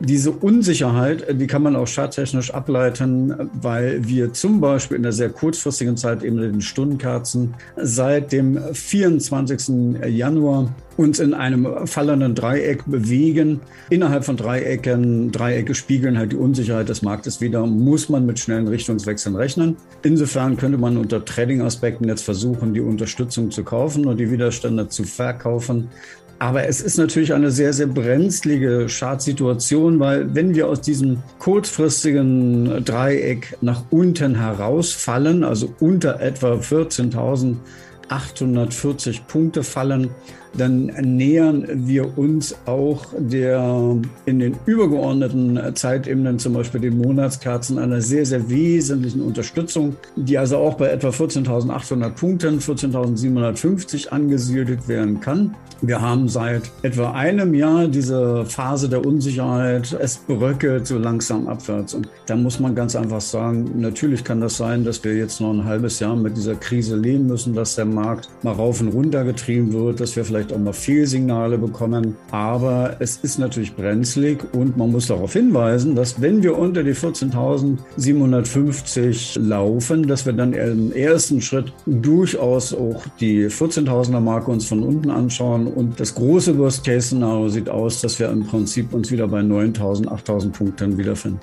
Diese 0.00 0.30
Unsicherheit, 0.30 1.22
äh, 1.22 1.34
die 1.34 1.46
kann 1.46 1.62
man 1.62 1.76
auch 1.76 1.86
charttechnisch 1.86 2.52
ableiten, 2.52 3.50
weil 3.60 4.06
wir 4.06 4.32
zum 4.32 4.60
Beispiel 4.60 4.96
in 4.96 5.02
der 5.02 5.12
sehr 5.12 5.30
kurzfristigen 5.30 5.96
Zeit 5.96 6.22
eben 6.22 6.36
den 6.36 6.60
Stundenkerzen 6.60 7.54
seit 7.76 8.32
dem 8.32 8.58
24. 8.72 10.04
Januar 10.06 10.74
uns 10.96 11.18
in 11.18 11.34
einem 11.34 11.86
fallenden 11.86 12.34
Dreieck 12.34 12.84
bewegen. 12.86 13.60
Innerhalb 13.90 14.24
von 14.24 14.36
Dreiecken, 14.36 15.32
Dreiecke 15.32 15.74
spiegeln 15.74 16.18
halt 16.18 16.32
die 16.32 16.36
Unsicherheit 16.36 16.88
des 16.88 17.02
Marktes 17.02 17.40
wieder, 17.40 17.66
muss 17.66 18.08
man 18.08 18.26
mit 18.26 18.38
schnellen 18.38 18.68
Richtungswechseln 18.68 19.34
rechnen. 19.34 19.76
Insofern 20.02 20.56
könnte 20.56 20.78
man 20.78 20.96
unter 20.96 21.24
Trading-Aspekten 21.24 22.08
jetzt 22.08 22.22
versuchen, 22.22 22.74
die 22.74 22.80
Unterstützung 22.80 23.50
zu 23.50 23.64
kaufen 23.64 24.06
und 24.06 24.18
die 24.18 24.30
Widerstände 24.30 24.88
zu 24.88 25.04
verkaufen. 25.04 25.88
Aber 26.38 26.66
es 26.66 26.80
ist 26.80 26.96
natürlich 26.98 27.32
eine 27.32 27.50
sehr, 27.50 27.72
sehr 27.72 27.86
brenzlige 27.86 28.86
Chartsituation, 28.88 30.00
weil 30.00 30.34
wenn 30.34 30.54
wir 30.54 30.68
aus 30.68 30.80
diesem 30.80 31.22
kurzfristigen 31.38 32.84
Dreieck 32.84 33.56
nach 33.60 33.84
unten 33.90 34.34
herausfallen, 34.34 35.44
also 35.44 35.72
unter 35.80 36.20
etwa 36.20 36.54
14.840 36.54 39.20
Punkte 39.26 39.62
fallen, 39.62 40.10
dann 40.56 40.86
nähern 40.86 41.66
wir 41.86 42.16
uns 42.16 42.54
auch 42.66 43.06
der 43.18 43.96
in 44.26 44.38
den 44.38 44.56
übergeordneten 44.66 45.58
Zeitebenen, 45.74 46.38
zum 46.38 46.54
Beispiel 46.54 46.80
den 46.80 46.98
Monatskerzen, 46.98 47.78
einer 47.78 48.00
sehr, 48.00 48.26
sehr 48.26 48.48
wesentlichen 48.48 49.22
Unterstützung, 49.22 49.96
die 50.16 50.38
also 50.38 50.58
auch 50.58 50.74
bei 50.74 50.88
etwa 50.88 51.08
14.800 51.08 52.10
Punkten, 52.10 52.58
14.750 52.58 54.08
angesiedelt 54.08 54.88
werden 54.88 55.20
kann. 55.20 55.54
Wir 55.82 56.00
haben 56.00 56.28
seit 56.28 56.70
etwa 56.82 57.10
einem 57.12 57.52
Jahr 57.52 57.88
diese 57.88 58.46
Phase 58.46 58.88
der 58.88 59.04
Unsicherheit. 59.04 59.94
Es 60.00 60.16
bröckelt 60.16 60.86
so 60.86 60.98
langsam 60.98 61.46
abwärts. 61.46 61.94
Und 61.94 62.08
da 62.26 62.36
muss 62.36 62.58
man 62.58 62.74
ganz 62.74 62.96
einfach 62.96 63.20
sagen, 63.20 63.70
natürlich 63.76 64.24
kann 64.24 64.40
das 64.40 64.56
sein, 64.56 64.84
dass 64.84 65.02
wir 65.04 65.14
jetzt 65.14 65.40
noch 65.40 65.52
ein 65.52 65.64
halbes 65.64 66.00
Jahr 66.00 66.16
mit 66.16 66.36
dieser 66.36 66.54
Krise 66.54 66.96
leben 66.96 67.26
müssen, 67.26 67.54
dass 67.54 67.74
der 67.74 67.84
Markt 67.84 68.28
mal 68.42 68.52
rauf 68.52 68.80
und 68.80 68.88
runter 68.88 69.24
getrieben 69.24 69.72
wird, 69.72 70.00
dass 70.00 70.16
wir 70.16 70.24
vielleicht 70.24 70.43
auch 70.52 70.58
mal 70.58 70.72
Fehlsignale 70.72 71.58
bekommen. 71.58 72.16
Aber 72.30 72.96
es 72.98 73.18
ist 73.18 73.38
natürlich 73.38 73.74
brenzlig 73.74 74.38
und 74.52 74.76
man 74.76 74.92
muss 74.92 75.06
darauf 75.06 75.32
hinweisen, 75.32 75.94
dass 75.94 76.20
wenn 76.20 76.42
wir 76.42 76.58
unter 76.58 76.82
die 76.82 76.94
14.750 76.94 79.40
laufen, 79.40 80.06
dass 80.06 80.26
wir 80.26 80.32
dann 80.32 80.52
im 80.52 80.92
ersten 80.92 81.40
Schritt 81.40 81.72
durchaus 81.86 82.74
auch 82.74 83.02
die 83.20 83.46
14.000er 83.46 84.20
Marke 84.20 84.50
uns 84.50 84.66
von 84.66 84.82
unten 84.82 85.10
anschauen 85.10 85.66
und 85.66 86.00
das 86.00 86.14
große 86.14 86.58
Worst-Case-Szenario 86.58 87.48
sieht 87.48 87.68
aus, 87.68 88.00
dass 88.00 88.18
wir 88.18 88.30
im 88.30 88.46
Prinzip 88.46 88.92
uns 88.92 89.10
wieder 89.10 89.28
bei 89.28 89.42
9000, 89.42 90.10
8000 90.10 90.56
Punkten 90.56 90.98
wiederfinden. 90.98 91.40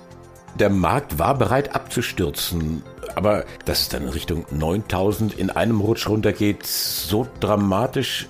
Der 0.60 0.70
Markt 0.70 1.18
war 1.18 1.38
bereit 1.38 1.74
abzustürzen, 1.74 2.84
aber 3.16 3.46
dass 3.66 3.82
es 3.82 3.90
dann 3.90 4.04
in 4.04 4.10
Richtung 4.10 4.46
9000 4.52 5.40
in 5.40 5.50
einem 5.50 5.80
Rutsch 5.80 6.08
runtergeht, 6.08 6.66
so 6.66 7.28
dramatisch 7.40 8.28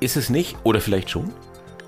ist 0.00 0.16
es 0.16 0.30
nicht 0.30 0.56
oder 0.64 0.80
vielleicht 0.80 1.10
schon? 1.10 1.30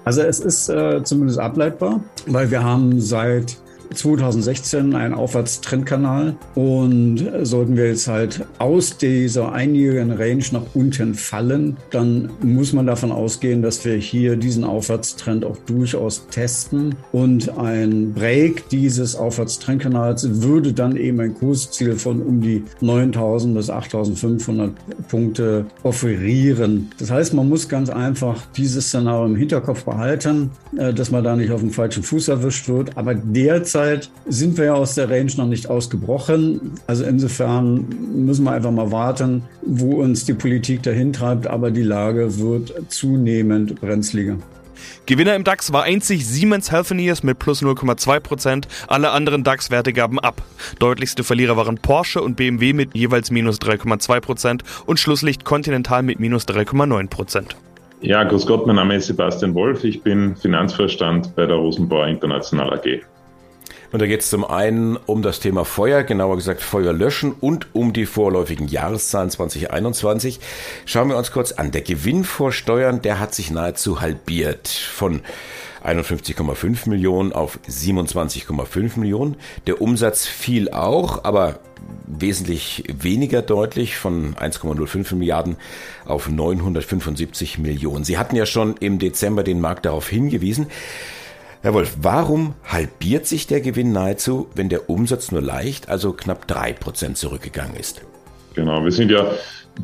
Also 0.05 0.23
es 0.23 0.41
ist 0.41 0.69
äh, 0.69 1.03
zumindest 1.05 1.39
ableitbar, 1.39 2.01
weil 2.27 2.51
wir 2.51 2.63
haben 2.63 3.01
seit 3.01 3.57
2016 3.95 4.95
ein 4.95 5.15
Aufwärtstrendkanal. 5.15 6.37
Und 6.55 7.31
sollten 7.43 7.77
wir 7.77 7.89
jetzt 7.89 8.09
halt 8.09 8.45
aus 8.59 8.97
dieser 8.97 9.53
einjährigen 9.53 10.13
Range 10.13 10.45
nach 10.53 10.67
unten 10.75 11.15
fallen, 11.15 11.77
dann 11.91 12.31
muss 12.43 12.73
man 12.73 12.87
davon 12.87 13.13
ausgehen, 13.13 13.63
dass 13.63 13.85
wir 13.85 13.95
hier 13.95 14.37
diesen 14.37 14.65
Aufwärtstrend 14.65 15.45
auch 15.45 15.57
durchaus 15.67 16.27
testen. 16.29 16.95
Und 17.13 17.57
ein 17.59 18.13
Break 18.13 18.69
dieses 18.71 19.17
Aufwärtstrendkanals 19.17 20.43
würde 20.43 20.73
dann 20.73 20.97
eben 20.97 21.21
ein 21.21 21.35
Kursziel 21.35 21.97
von 21.97 22.23
um 22.23 22.41
die 22.41 22.65
9000 22.81 23.55
bis 23.55 23.71
8500 23.71 24.73
Punkte 25.09 25.67
offerieren. 25.83 26.91
Das 26.99 27.11
heißt, 27.11 27.35
man 27.35 27.49
muss 27.49 27.69
ganz 27.69 27.91
einfach 27.91 28.43
dieses 28.57 28.89
Szenario 28.89 29.27
im 29.27 29.37
Hinterkopf 29.37 29.85
behalten, 29.85 30.51
äh, 30.77 30.93
dass 30.93 31.11
man 31.11 31.25
da 31.25 31.37
nicht 31.37 31.51
auf 31.51 31.61
dem 31.61 31.71
falschen 31.71 32.03
Fuß 32.03 32.29
erwischt 32.29 32.69
wird, 32.69 32.97
aber 32.97 33.15
derzeit 33.15 33.82
Derzeit 33.83 34.11
sind 34.27 34.57
wir 34.59 34.67
ja 34.67 34.75
aus 34.75 34.95
der 34.95 35.11
Range 35.11 35.33
noch 35.37 35.47
nicht 35.47 35.69
ausgebrochen. 35.69 36.73
Also 36.87 37.05
insofern 37.05 37.85
müssen 38.15 38.45
wir 38.45 38.53
einfach 38.53 38.71
mal 38.71 38.93
warten, 38.93 39.43
wo 39.63 40.03
uns 40.03 40.25
die 40.25 40.35
Politik 40.35 40.83
dahin 40.83 41.13
treibt. 41.13 41.49
Aber 41.49 41.71
die 41.71 41.83
Lage 41.83 42.39
wird 42.39 42.73
zunehmend 42.89 43.81
brenzliger. 43.81 44.37
Gewinner 45.07 45.35
im 45.35 45.43
DAX 45.43 45.73
war 45.73 45.83
einzig 45.83 46.27
Siemens 46.27 46.71
Healthineers 46.71 47.23
mit 47.23 47.39
plus 47.39 47.63
0,2%, 47.63 48.65
alle 48.89 49.11
anderen 49.11 49.45
DAX-Werte 49.45 49.93
gaben 49.93 50.19
ab. 50.21 50.43
Deutlichste 50.79 51.25
Verlierer 51.25 51.57
waren 51.57 51.77
Porsche 51.77 52.21
und 52.21 52.37
BMW 52.37 52.73
mit 52.73 52.95
jeweils 52.95 53.31
minus 53.31 53.61
3,2% 53.61 54.61
und 54.87 55.01
Schlusslicht 55.01 55.45
Continental 55.45 56.03
mit 56.03 56.21
minus 56.21 56.47
3,9%. 56.47 57.55
Ja, 58.01 58.25
grüß 58.25 58.47
Gott, 58.47 58.67
mein 58.67 58.77
Name 58.77 58.97
ist 58.97 59.07
Sebastian 59.07 59.55
Wolf, 59.55 59.85
ich 59.85 60.03
bin 60.03 60.35
Finanzvorstand 60.35 61.35
bei 61.37 61.47
der 61.47 61.57
Rosenbauer 61.57 62.09
International 62.09 62.73
AG. 62.75 63.03
Und 63.93 64.01
da 64.01 64.07
geht 64.07 64.23
es 64.23 64.31
zum 64.31 64.45
einen 64.45 64.97
um 64.97 65.21
das 65.21 65.39
Thema 65.39 65.67
Feuer, 65.67 66.03
genauer 66.03 66.37
gesagt 66.37 66.63
Feuer 66.63 66.95
löschen 66.95 67.33
und 67.39 67.75
um 67.75 67.93
die 67.93 68.07
vorläufigen 68.07 68.67
Jahreszahlen 68.67 69.31
2021. 69.31 70.41
Schauen 70.87 71.11
wir 71.11 71.19
uns 71.19 71.31
kurz 71.31 71.53
an. 71.53 71.73
Der 71.73 71.83
Gewinn 71.83 72.25
vor 72.25 72.53
Steuern, 72.53 73.03
der 73.03 73.21
hat 73.21 73.35
sich 73.35 73.51
nahezu 73.51 74.01
halbiert 74.01 74.69
von 74.69 75.21
51,5 75.85 76.89
Millionen 76.89 77.33
auf 77.33 77.59
27,5 77.69 78.99
Millionen. 78.99 79.37
Der 79.67 79.83
Umsatz 79.83 80.27
fiel 80.27 80.71
auch, 80.71 81.25
aber 81.25 81.59
wesentlich 82.07 82.85
weniger 82.89 83.43
deutlich 83.43 83.97
von 83.97 84.35
1,05 84.37 85.17
Milliarden 85.17 85.57
auf 86.07 86.29
975 86.29 87.59
Millionen. 87.59 88.05
Sie 88.05 88.17
hatten 88.17 88.37
ja 88.37 88.47
schon 88.47 88.77
im 88.79 88.99
Dezember 88.99 89.43
den 89.43 89.61
Markt 89.61 89.85
darauf 89.85 90.09
hingewiesen. 90.09 90.69
Herr 91.63 91.75
Wolf, 91.75 91.99
warum 92.03 92.55
halbiert 92.65 93.29
sich 93.29 93.47
der 93.47 93.61
Gewinn 93.61 93.93
nahezu, 93.93 94.49
wenn 94.57 94.69
der 94.69 94.91
Umsatz 94.91 95.31
nur 95.31 95.43
leicht, 95.43 95.89
also 95.89 96.13
knapp 96.13 96.49
drei 96.49 96.73
Prozent 96.73 97.19
zurückgegangen 97.19 97.77
ist? 97.77 98.03
Genau, 98.55 98.83
wir 98.83 98.91
sind 98.91 99.13
ja 99.13 99.31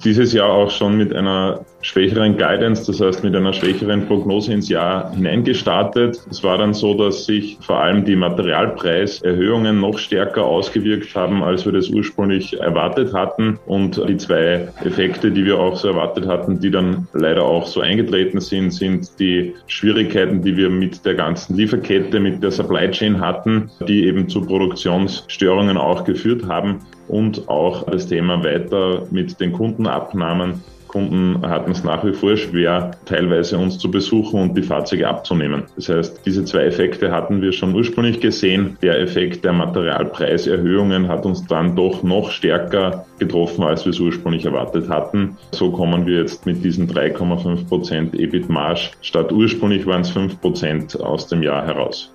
dieses 0.03 0.33
Jahr 0.33 0.51
auch 0.51 0.73
schon 0.73 0.97
mit 0.97 1.15
einer 1.15 1.65
schwächeren 1.81 2.37
Guidance, 2.37 2.87
das 2.87 3.01
heißt 3.01 3.23
mit 3.23 3.35
einer 3.35 3.53
schwächeren 3.53 4.07
Prognose 4.07 4.53
ins 4.53 4.69
Jahr 4.69 5.13
hineingestartet. 5.13 6.21
Es 6.31 6.43
war 6.43 6.59
dann 6.59 6.75
so, 6.75 6.95
dass 6.95 7.25
sich 7.25 7.59
vor 7.61 7.79
allem 7.79 8.05
die 8.05 8.17
Materialpreiserhöhungen 8.17 9.81
noch 9.81 9.99
stärker 9.99 10.45
ausgewirkt 10.45 11.15
haben, 11.15 11.43
als 11.43 11.65
wir 11.65 11.73
das 11.73 11.89
ursprünglich 11.89 12.59
erwartet 12.59 13.13
hatten. 13.13 13.59
Und 13.67 14.03
die 14.09 14.17
zwei 14.17 14.69
Effekte, 14.85 15.31
die 15.31 15.45
wir 15.45 15.59
auch 15.59 15.77
so 15.77 15.89
erwartet 15.89 16.27
hatten, 16.27 16.59
die 16.61 16.71
dann 16.71 17.07
leider 17.13 17.45
auch 17.45 17.67
so 17.67 17.81
eingetreten 17.81 18.41
sind, 18.41 18.73
sind 18.73 19.09
die 19.19 19.55
Schwierigkeiten, 19.67 20.43
die 20.43 20.57
wir 20.57 20.71
mit 20.71 21.05
der 21.05 21.15
ganzen 21.15 21.57
Lieferkette, 21.57 22.19
mit 22.19 22.43
der 22.43 22.51
Supply 22.51 22.91
Chain 22.91 23.21
hatten, 23.21 23.71
die 23.87 24.07
eben 24.07 24.29
zu 24.29 24.41
Produktionsstörungen 24.43 25.77
auch 25.77 26.05
geführt 26.05 26.47
haben 26.47 26.81
und 27.07 27.49
auch 27.49 27.85
das 27.85 28.07
Thema 28.07 28.43
weiter 28.45 29.07
mit 29.11 29.41
den 29.41 29.53
Kundenabnahmen. 29.53 30.63
Kunden 30.89 31.43
hatten 31.43 31.71
es 31.71 31.85
nach 31.85 32.05
wie 32.05 32.13
vor 32.13 32.37
schwer, 32.37 32.91
teilweise 33.05 33.59
uns 33.59 33.79
zu 33.79 33.91
besuchen 33.91 34.41
und 34.41 34.55
die 34.57 34.63
Fahrzeuge 34.63 35.07
abzunehmen. 35.07 35.65
Das 35.77 35.89
heißt, 35.89 36.21
diese 36.27 36.45
zwei 36.45 36.65
Effekte 36.65 37.11
hatten 37.13 37.41
wir 37.41 37.53
schon 37.53 37.75
ursprünglich 37.75 38.21
gesehen. 38.21 38.77
Der 38.83 38.99
Effekt 39.01 39.45
der 39.45 39.53
Materialpreiserhöhungen 39.53 41.09
hat 41.09 41.25
uns 41.25 41.47
dann 41.47 41.77
doch 41.77 42.03
noch 42.03 42.31
stärker 42.31 43.05
getroffen, 43.19 43.63
als 43.63 43.85
wir 43.85 43.91
es 43.91 44.01
ursprünglich 44.01 44.45
erwartet 44.45 44.89
hatten. 44.89 45.37
So 45.53 45.71
kommen 45.71 46.07
wir 46.07 46.21
jetzt 46.21 46.47
mit 46.47 46.65
diesen 46.65 46.89
3,5 46.89 47.69
Prozent 47.69 48.15
EBIT-Marge 48.15 48.91
statt 49.03 49.31
ursprünglich 49.33 49.87
waren 49.87 50.01
es 50.01 50.11
5 50.11 50.41
Prozent 50.41 51.01
aus 51.01 51.27
dem 51.27 51.43
Jahr 51.43 51.65
heraus. 51.67 52.11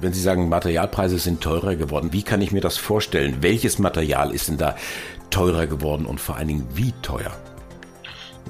Wenn 0.00 0.12
Sie 0.12 0.20
sagen, 0.20 0.48
Materialpreise 0.48 1.18
sind 1.18 1.40
teurer 1.40 1.74
geworden, 1.74 2.12
wie 2.12 2.22
kann 2.22 2.40
ich 2.40 2.52
mir 2.52 2.60
das 2.60 2.76
vorstellen? 2.76 3.38
Welches 3.40 3.78
Material 3.78 4.32
ist 4.32 4.48
denn 4.48 4.56
da 4.56 4.76
teurer 5.30 5.66
geworden 5.66 6.06
und 6.06 6.20
vor 6.20 6.36
allen 6.36 6.48
Dingen 6.48 6.68
wie 6.74 6.92
teuer? 7.02 7.32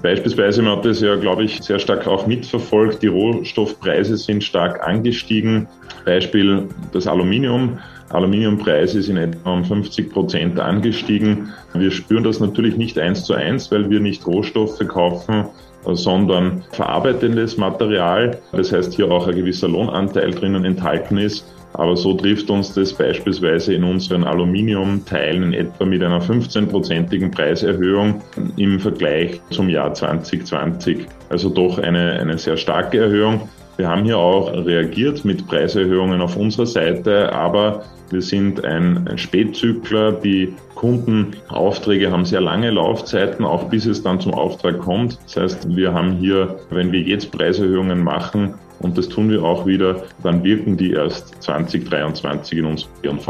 Beispielsweise, 0.02 0.62
man 0.62 0.76
hat 0.76 0.84
das 0.84 1.00
ja, 1.00 1.16
glaube 1.16 1.44
ich, 1.44 1.60
sehr 1.62 1.78
stark 1.78 2.06
auch 2.06 2.26
mitverfolgt. 2.26 3.02
Die 3.02 3.08
Rohstoffpreise 3.08 4.16
sind 4.16 4.44
stark 4.44 4.86
angestiegen. 4.86 5.66
Beispiel 6.04 6.68
das 6.92 7.06
Aluminium. 7.06 7.78
Aluminiumpreis 8.10 8.94
ist 8.94 9.08
in 9.08 9.16
etwa 9.16 9.52
um 9.52 9.64
50 9.64 10.10
Prozent 10.10 10.60
angestiegen. 10.60 11.52
Wir 11.74 11.90
spüren 11.90 12.24
das 12.24 12.40
natürlich 12.40 12.76
nicht 12.76 12.98
eins 12.98 13.24
zu 13.24 13.34
eins, 13.34 13.70
weil 13.70 13.90
wir 13.90 14.00
nicht 14.00 14.26
Rohstoffe 14.26 14.78
kaufen, 14.88 15.44
sondern 15.84 16.64
verarbeitendes 16.72 17.56
Material. 17.56 18.38
Das 18.52 18.72
heißt, 18.72 18.94
hier 18.94 19.10
auch 19.10 19.26
ein 19.26 19.34
gewisser 19.34 19.68
Lohnanteil 19.68 20.30
drinnen 20.30 20.64
enthalten 20.64 21.18
ist. 21.18 21.44
Aber 21.78 21.96
so 21.96 22.12
trifft 22.14 22.50
uns 22.50 22.74
das 22.74 22.92
beispielsweise 22.92 23.72
in 23.72 23.84
unseren 23.84 24.24
Aluminiumteilen 24.24 25.44
in 25.44 25.52
etwa 25.54 25.84
mit 25.84 26.02
einer 26.02 26.20
15-prozentigen 26.20 27.30
Preiserhöhung 27.30 28.20
im 28.56 28.80
Vergleich 28.80 29.40
zum 29.50 29.68
Jahr 29.68 29.94
2020. 29.94 31.06
Also 31.28 31.48
doch 31.48 31.78
eine, 31.78 32.18
eine 32.18 32.36
sehr 32.36 32.56
starke 32.56 32.98
Erhöhung. 32.98 33.48
Wir 33.78 33.88
haben 33.88 34.04
hier 34.04 34.18
auch 34.18 34.52
reagiert 34.52 35.24
mit 35.24 35.46
Preiserhöhungen 35.46 36.20
auf 36.20 36.36
unserer 36.36 36.66
Seite, 36.66 37.32
aber 37.32 37.84
wir 38.10 38.20
sind 38.20 38.64
ein, 38.64 39.08
Spätzykler. 39.16 40.10
Die 40.10 40.52
Kundenaufträge 40.74 42.10
haben 42.10 42.24
sehr 42.24 42.40
lange 42.40 42.72
Laufzeiten, 42.72 43.44
auch 43.44 43.68
bis 43.68 43.86
es 43.86 44.02
dann 44.02 44.18
zum 44.18 44.34
Auftrag 44.34 44.80
kommt. 44.80 45.16
Das 45.26 45.36
heißt, 45.36 45.76
wir 45.76 45.94
haben 45.94 46.16
hier, 46.16 46.58
wenn 46.70 46.90
wir 46.90 47.02
jetzt 47.02 47.30
Preiserhöhungen 47.30 48.02
machen, 48.02 48.54
und 48.80 48.98
das 48.98 49.08
tun 49.08 49.30
wir 49.30 49.44
auch 49.44 49.64
wieder, 49.64 50.02
dann 50.24 50.42
wirken 50.42 50.76
die 50.76 50.90
erst 50.90 51.40
2023 51.40 52.58
in 52.58 52.64
unserem 52.64 52.92
BNV. 53.00 53.28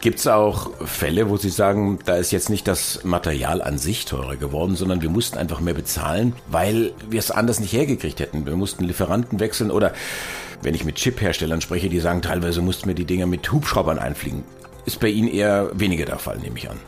Gibt 0.00 0.20
es 0.20 0.28
auch 0.28 0.70
Fälle, 0.84 1.28
wo 1.28 1.36
Sie 1.38 1.48
sagen, 1.48 1.98
da 2.04 2.16
ist 2.16 2.30
jetzt 2.30 2.50
nicht 2.50 2.68
das 2.68 3.02
Material 3.02 3.60
an 3.60 3.78
sich 3.78 4.04
teurer 4.04 4.36
geworden, 4.36 4.76
sondern 4.76 5.02
wir 5.02 5.10
mussten 5.10 5.38
einfach 5.38 5.60
mehr 5.60 5.74
bezahlen, 5.74 6.34
weil 6.48 6.92
wir 7.10 7.18
es 7.18 7.32
anders 7.32 7.58
nicht 7.58 7.72
hergekriegt 7.72 8.20
hätten. 8.20 8.46
Wir 8.46 8.54
mussten 8.54 8.84
Lieferanten 8.84 9.40
wechseln 9.40 9.72
oder 9.72 9.92
wenn 10.62 10.74
ich 10.74 10.84
mit 10.84 10.96
Chip-Herstellern 10.96 11.60
spreche, 11.60 11.88
die 11.88 11.98
sagen, 11.98 12.22
teilweise 12.22 12.62
mussten 12.62 12.86
wir 12.86 12.94
die 12.94 13.06
Dinger 13.06 13.26
mit 13.26 13.50
Hubschraubern 13.50 13.98
einfliegen. 13.98 14.44
Ist 14.86 15.00
bei 15.00 15.08
Ihnen 15.08 15.28
eher 15.28 15.70
weniger 15.74 16.04
der 16.04 16.18
Fall, 16.18 16.38
nehme 16.38 16.58
ich 16.58 16.70
an. 16.70 16.78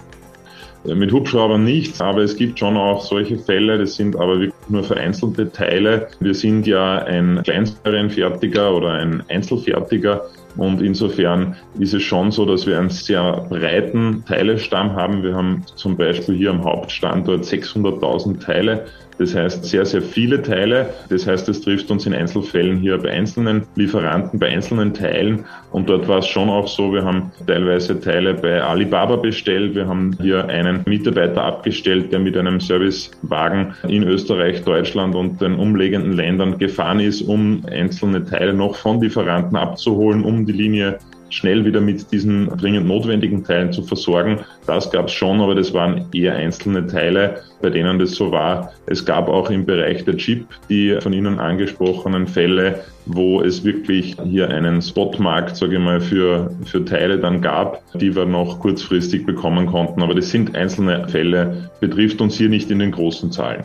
Mit 0.84 1.12
Hubschraubern 1.12 1.62
nicht, 1.62 2.00
aber 2.00 2.22
es 2.22 2.36
gibt 2.36 2.58
schon 2.58 2.76
auch 2.76 3.04
solche 3.04 3.38
Fälle, 3.38 3.76
das 3.76 3.96
sind 3.96 4.16
aber 4.16 4.40
wirklich 4.40 4.54
nur 4.68 4.82
vereinzelte 4.82 5.52
Teile. 5.52 6.08
Wir 6.20 6.32
sind 6.32 6.66
ja 6.66 7.00
ein 7.00 7.42
Kleinsterienfertiger 7.44 8.74
oder 8.74 8.92
ein 8.92 9.22
Einzelfertiger 9.28 10.22
und 10.56 10.82
insofern 10.82 11.56
ist 11.78 11.94
es 11.94 12.02
schon 12.02 12.30
so, 12.30 12.44
dass 12.44 12.66
wir 12.66 12.78
einen 12.78 12.90
sehr 12.90 13.46
breiten 13.48 14.24
Teilestamm 14.26 14.94
haben. 14.94 15.22
Wir 15.22 15.34
haben 15.34 15.64
zum 15.76 15.96
Beispiel 15.96 16.36
hier 16.36 16.50
am 16.50 16.64
Hauptstandort 16.64 17.44
600.000 17.44 18.40
Teile. 18.40 18.86
Das 19.20 19.34
heißt 19.34 19.66
sehr, 19.66 19.84
sehr 19.84 20.00
viele 20.00 20.40
Teile. 20.40 20.94
Das 21.10 21.26
heißt, 21.26 21.46
es 21.50 21.60
trifft 21.60 21.90
uns 21.90 22.06
in 22.06 22.14
Einzelfällen 22.14 22.78
hier 22.78 22.96
bei 22.96 23.10
einzelnen 23.10 23.64
Lieferanten, 23.76 24.40
bei 24.40 24.48
einzelnen 24.48 24.94
Teilen. 24.94 25.44
Und 25.72 25.90
dort 25.90 26.08
war 26.08 26.20
es 26.20 26.26
schon 26.26 26.48
auch 26.48 26.66
so, 26.66 26.90
wir 26.94 27.04
haben 27.04 27.30
teilweise 27.46 28.00
Teile 28.00 28.32
bei 28.32 28.62
Alibaba 28.62 29.16
bestellt. 29.16 29.74
Wir 29.74 29.86
haben 29.86 30.16
hier 30.22 30.48
einen 30.48 30.84
Mitarbeiter 30.86 31.44
abgestellt, 31.44 32.10
der 32.12 32.20
mit 32.20 32.34
einem 32.34 32.60
Servicewagen 32.60 33.74
in 33.86 34.04
Österreich, 34.04 34.64
Deutschland 34.64 35.14
und 35.14 35.38
den 35.42 35.56
umliegenden 35.56 36.14
Ländern 36.14 36.56
gefahren 36.56 37.00
ist, 37.00 37.20
um 37.20 37.62
einzelne 37.70 38.24
Teile 38.24 38.54
noch 38.54 38.74
von 38.74 39.02
Lieferanten 39.02 39.54
abzuholen, 39.54 40.24
um 40.24 40.39
die 40.46 40.52
Linie 40.52 40.98
schnell 41.30 41.64
wieder 41.64 41.80
mit 41.80 42.10
diesen 42.12 42.48
dringend 42.48 42.86
notwendigen 42.86 43.44
Teilen 43.44 43.72
zu 43.72 43.82
versorgen. 43.82 44.40
Das 44.66 44.90
gab 44.90 45.06
es 45.06 45.12
schon, 45.12 45.40
aber 45.40 45.54
das 45.54 45.72
waren 45.72 46.06
eher 46.12 46.34
einzelne 46.34 46.86
Teile, 46.86 47.42
bei 47.62 47.70
denen 47.70 47.98
das 47.98 48.12
so 48.12 48.30
war. 48.30 48.72
Es 48.86 49.04
gab 49.04 49.28
auch 49.28 49.50
im 49.50 49.64
Bereich 49.64 50.04
der 50.04 50.16
Chip 50.16 50.46
die 50.68 50.98
von 51.00 51.12
Ihnen 51.12 51.38
angesprochenen 51.38 52.26
Fälle, 52.26 52.80
wo 53.06 53.40
es 53.40 53.64
wirklich 53.64 54.16
hier 54.24 54.48
einen 54.50 54.82
Spotmarkt, 54.82 55.56
sage 55.56 55.74
ich 55.74 55.80
mal, 55.80 56.00
für, 56.00 56.50
für 56.64 56.84
Teile 56.84 57.18
dann 57.18 57.40
gab, 57.40 57.82
die 57.94 58.14
wir 58.14 58.26
noch 58.26 58.60
kurzfristig 58.60 59.24
bekommen 59.24 59.66
konnten. 59.66 60.02
Aber 60.02 60.14
das 60.14 60.30
sind 60.30 60.54
einzelne 60.54 61.08
Fälle, 61.08 61.70
betrifft 61.80 62.20
uns 62.20 62.36
hier 62.36 62.48
nicht 62.48 62.70
in 62.70 62.80
den 62.80 62.90
großen 62.90 63.30
Zahlen. 63.32 63.64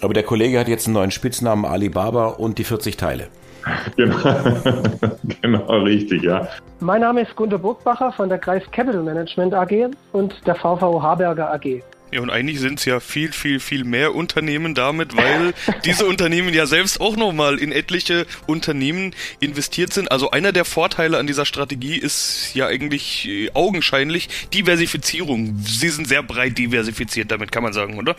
Aber 0.00 0.14
der 0.14 0.22
Kollege 0.22 0.58
hat 0.58 0.68
jetzt 0.68 0.86
einen 0.86 0.94
neuen 0.94 1.10
Spitznamen 1.10 1.64
Alibaba 1.64 2.28
und 2.28 2.58
die 2.58 2.64
40 2.64 2.96
Teile. 2.96 3.28
Genau. 3.96 4.16
genau, 5.42 5.82
richtig, 5.82 6.22
ja. 6.22 6.48
Mein 6.80 7.00
Name 7.00 7.22
ist 7.22 7.34
Gunter 7.36 7.58
Burgbacher 7.58 8.12
von 8.12 8.28
der 8.28 8.38
Kreis 8.38 8.62
Capital 8.72 9.02
Management 9.02 9.54
AG 9.54 9.90
und 10.12 10.34
der 10.46 10.54
VV 10.54 11.02
Haberger 11.02 11.52
AG. 11.52 11.82
Ja, 12.12 12.20
und 12.22 12.30
eigentlich 12.30 12.58
sind 12.58 12.80
es 12.80 12.84
ja 12.86 12.98
viel, 12.98 13.32
viel, 13.32 13.60
viel 13.60 13.84
mehr 13.84 14.14
Unternehmen 14.14 14.74
damit, 14.74 15.16
weil 15.16 15.54
diese 15.84 16.06
Unternehmen 16.06 16.52
ja 16.52 16.66
selbst 16.66 17.00
auch 17.00 17.16
nochmal 17.16 17.58
in 17.58 17.70
etliche 17.70 18.26
Unternehmen 18.46 19.14
investiert 19.38 19.92
sind. 19.92 20.10
Also 20.10 20.30
einer 20.30 20.52
der 20.52 20.64
Vorteile 20.64 21.18
an 21.18 21.28
dieser 21.28 21.46
Strategie 21.46 21.96
ist 21.96 22.52
ja 22.54 22.66
eigentlich 22.66 23.28
äh, 23.28 23.50
augenscheinlich 23.54 24.28
Diversifizierung. 24.52 25.56
Sie 25.58 25.88
sind 25.88 26.08
sehr 26.08 26.22
breit 26.22 26.58
diversifiziert, 26.58 27.30
damit 27.30 27.52
kann 27.52 27.62
man 27.62 27.72
sagen, 27.72 27.96
oder? 27.96 28.16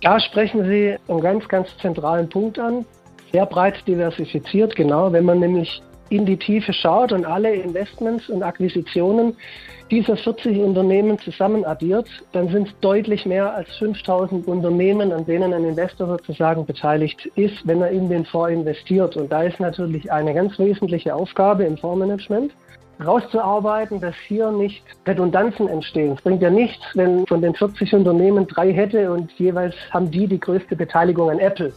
Da 0.00 0.18
sprechen 0.20 0.64
Sie 0.66 0.96
einen 1.08 1.20
ganz, 1.20 1.46
ganz 1.48 1.68
zentralen 1.80 2.28
Punkt 2.28 2.58
an 2.58 2.86
sehr 3.36 3.44
breit 3.44 3.86
diversifiziert, 3.86 4.74
genau. 4.74 5.12
Wenn 5.12 5.26
man 5.26 5.40
nämlich 5.40 5.82
in 6.08 6.24
die 6.24 6.38
Tiefe 6.38 6.72
schaut 6.72 7.12
und 7.12 7.26
alle 7.26 7.52
Investments 7.54 8.30
und 8.30 8.42
Akquisitionen 8.42 9.36
dieser 9.90 10.16
40 10.16 10.56
Unternehmen 10.60 11.18
zusammen 11.18 11.62
addiert, 11.66 12.08
dann 12.32 12.48
sind 12.48 12.68
es 12.68 12.74
deutlich 12.80 13.26
mehr 13.26 13.54
als 13.54 13.68
5000 13.76 14.48
Unternehmen, 14.48 15.12
an 15.12 15.26
denen 15.26 15.52
ein 15.52 15.64
Investor 15.64 16.06
sozusagen 16.06 16.64
beteiligt 16.64 17.26
ist, 17.34 17.58
wenn 17.66 17.82
er 17.82 17.90
in 17.90 18.08
den 18.08 18.24
Fonds 18.24 18.52
investiert. 18.52 19.18
Und 19.18 19.30
da 19.30 19.42
ist 19.42 19.60
natürlich 19.60 20.10
eine 20.10 20.32
ganz 20.32 20.58
wesentliche 20.58 21.14
Aufgabe 21.14 21.64
im 21.64 21.76
Fondsmanagement, 21.76 22.52
rauszuarbeiten, 23.04 24.00
dass 24.00 24.14
hier 24.26 24.50
nicht 24.50 24.82
Redundanzen 25.06 25.68
entstehen. 25.68 26.12
Es 26.12 26.22
bringt 26.22 26.40
ja 26.40 26.48
nichts, 26.48 26.86
wenn 26.94 27.26
von 27.26 27.42
den 27.42 27.54
40 27.54 27.92
Unternehmen 27.92 28.46
drei 28.46 28.72
hätte 28.72 29.12
und 29.12 29.30
jeweils 29.32 29.74
haben 29.90 30.10
die 30.10 30.26
die 30.26 30.40
größte 30.40 30.74
Beteiligung 30.74 31.28
an 31.28 31.38
Apple 31.38 31.74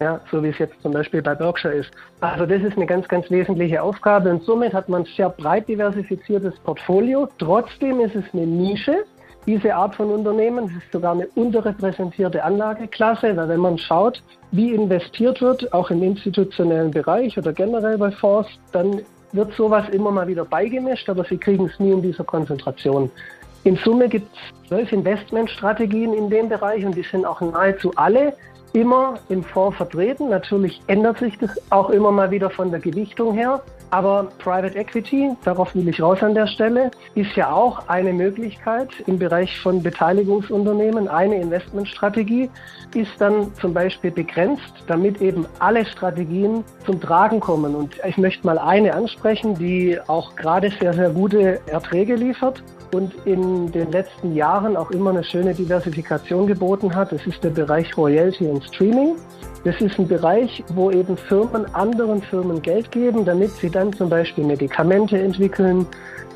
ja, 0.00 0.18
so 0.30 0.42
wie 0.42 0.48
es 0.48 0.58
jetzt 0.58 0.80
zum 0.82 0.92
Beispiel 0.92 1.20
bei 1.20 1.34
Berkshire 1.34 1.74
ist. 1.74 1.90
Also 2.20 2.46
das 2.46 2.62
ist 2.62 2.76
eine 2.76 2.86
ganz, 2.86 3.06
ganz 3.06 3.30
wesentliche 3.30 3.82
Aufgabe 3.82 4.30
und 4.30 4.42
somit 4.44 4.72
hat 4.72 4.88
man 4.88 5.02
ein 5.02 5.08
sehr 5.14 5.28
breit 5.28 5.68
diversifiziertes 5.68 6.58
Portfolio. 6.60 7.28
Trotzdem 7.38 8.00
ist 8.00 8.16
es 8.16 8.24
eine 8.32 8.46
Nische, 8.46 9.04
diese 9.46 9.74
Art 9.74 9.94
von 9.94 10.10
Unternehmen. 10.10 10.66
Es 10.66 10.82
ist 10.82 10.92
sogar 10.92 11.12
eine 11.12 11.26
unterrepräsentierte 11.34 12.42
Anlageklasse, 12.42 13.36
weil 13.36 13.48
wenn 13.48 13.60
man 13.60 13.76
schaut, 13.76 14.22
wie 14.52 14.72
investiert 14.72 15.42
wird, 15.42 15.70
auch 15.74 15.90
im 15.90 16.02
institutionellen 16.02 16.90
Bereich 16.90 17.36
oder 17.36 17.52
generell 17.52 17.98
bei 17.98 18.10
Fonds, 18.10 18.48
dann 18.72 19.02
wird 19.32 19.52
sowas 19.52 19.88
immer 19.90 20.10
mal 20.10 20.26
wieder 20.26 20.46
beigemischt, 20.46 21.08
aber 21.10 21.24
sie 21.24 21.36
kriegen 21.36 21.66
es 21.66 21.78
nie 21.78 21.92
in 21.92 22.00
dieser 22.00 22.24
Konzentration. 22.24 23.10
In 23.64 23.76
Summe 23.76 24.08
gibt 24.08 24.28
es 24.34 24.68
zwölf 24.68 24.90
Investmentstrategien 24.90 26.14
in 26.14 26.30
dem 26.30 26.48
Bereich 26.48 26.86
und 26.86 26.96
die 26.96 27.02
sind 27.02 27.26
auch 27.26 27.42
nahezu 27.42 27.92
alle 27.96 28.32
immer 28.72 29.14
im 29.28 29.42
Fonds 29.42 29.76
vertreten. 29.76 30.28
Natürlich 30.28 30.80
ändert 30.86 31.18
sich 31.18 31.38
das 31.38 31.50
auch 31.70 31.90
immer 31.90 32.12
mal 32.12 32.30
wieder 32.30 32.50
von 32.50 32.70
der 32.70 32.80
Gewichtung 32.80 33.34
her. 33.34 33.62
Aber 33.90 34.28
Private 34.38 34.78
Equity, 34.78 35.32
darauf 35.44 35.74
will 35.74 35.88
ich 35.88 36.00
raus 36.00 36.22
an 36.22 36.34
der 36.34 36.46
Stelle, 36.46 36.92
ist 37.16 37.34
ja 37.34 37.52
auch 37.52 37.88
eine 37.88 38.12
Möglichkeit 38.12 38.88
im 39.06 39.18
Bereich 39.18 39.58
von 39.58 39.82
Beteiligungsunternehmen. 39.82 41.08
Eine 41.08 41.40
Investmentstrategie 41.40 42.48
ist 42.94 43.10
dann 43.18 43.52
zum 43.54 43.74
Beispiel 43.74 44.12
begrenzt, 44.12 44.72
damit 44.86 45.20
eben 45.20 45.44
alle 45.58 45.84
Strategien 45.84 46.62
zum 46.86 47.00
Tragen 47.00 47.40
kommen. 47.40 47.74
Und 47.74 47.96
ich 48.06 48.16
möchte 48.16 48.46
mal 48.46 48.58
eine 48.58 48.94
ansprechen, 48.94 49.56
die 49.56 49.98
auch 50.06 50.36
gerade 50.36 50.70
sehr, 50.78 50.92
sehr 50.92 51.10
gute 51.10 51.60
Erträge 51.66 52.14
liefert 52.14 52.62
und 52.92 53.14
in 53.24 53.70
den 53.72 53.90
letzten 53.92 54.34
Jahren 54.34 54.76
auch 54.76 54.90
immer 54.90 55.10
eine 55.10 55.24
schöne 55.24 55.54
Diversifikation 55.54 56.46
geboten 56.46 56.94
hat. 56.94 57.12
Das 57.12 57.24
ist 57.26 57.42
der 57.44 57.50
Bereich 57.50 57.96
Royalty 57.96 58.46
und 58.46 58.64
Streaming. 58.64 59.16
Das 59.64 59.80
ist 59.80 59.98
ein 59.98 60.08
Bereich, 60.08 60.64
wo 60.74 60.90
eben 60.90 61.16
Firmen 61.16 61.72
anderen 61.74 62.22
Firmen 62.22 62.62
Geld 62.62 62.90
geben, 62.90 63.24
damit 63.24 63.50
sie 63.52 63.70
dann 63.70 63.92
zum 63.92 64.08
Beispiel 64.08 64.44
Medikamente 64.44 65.18
entwickeln, 65.18 65.86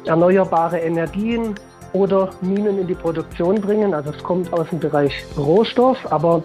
erneuerbare 0.05 0.79
Energien 0.79 1.55
oder 1.95 2.31
Minen 2.43 2.79
in 2.79 2.87
die 2.87 2.95
Produktion 2.95 3.61
bringen. 3.61 3.95
Also 3.95 4.11
es 4.11 4.23
kommt 4.23 4.53
aus 4.53 4.69
dem 4.69 4.81
Bereich 4.81 5.25
Rohstoff, 5.39 5.97
aber 6.11 6.43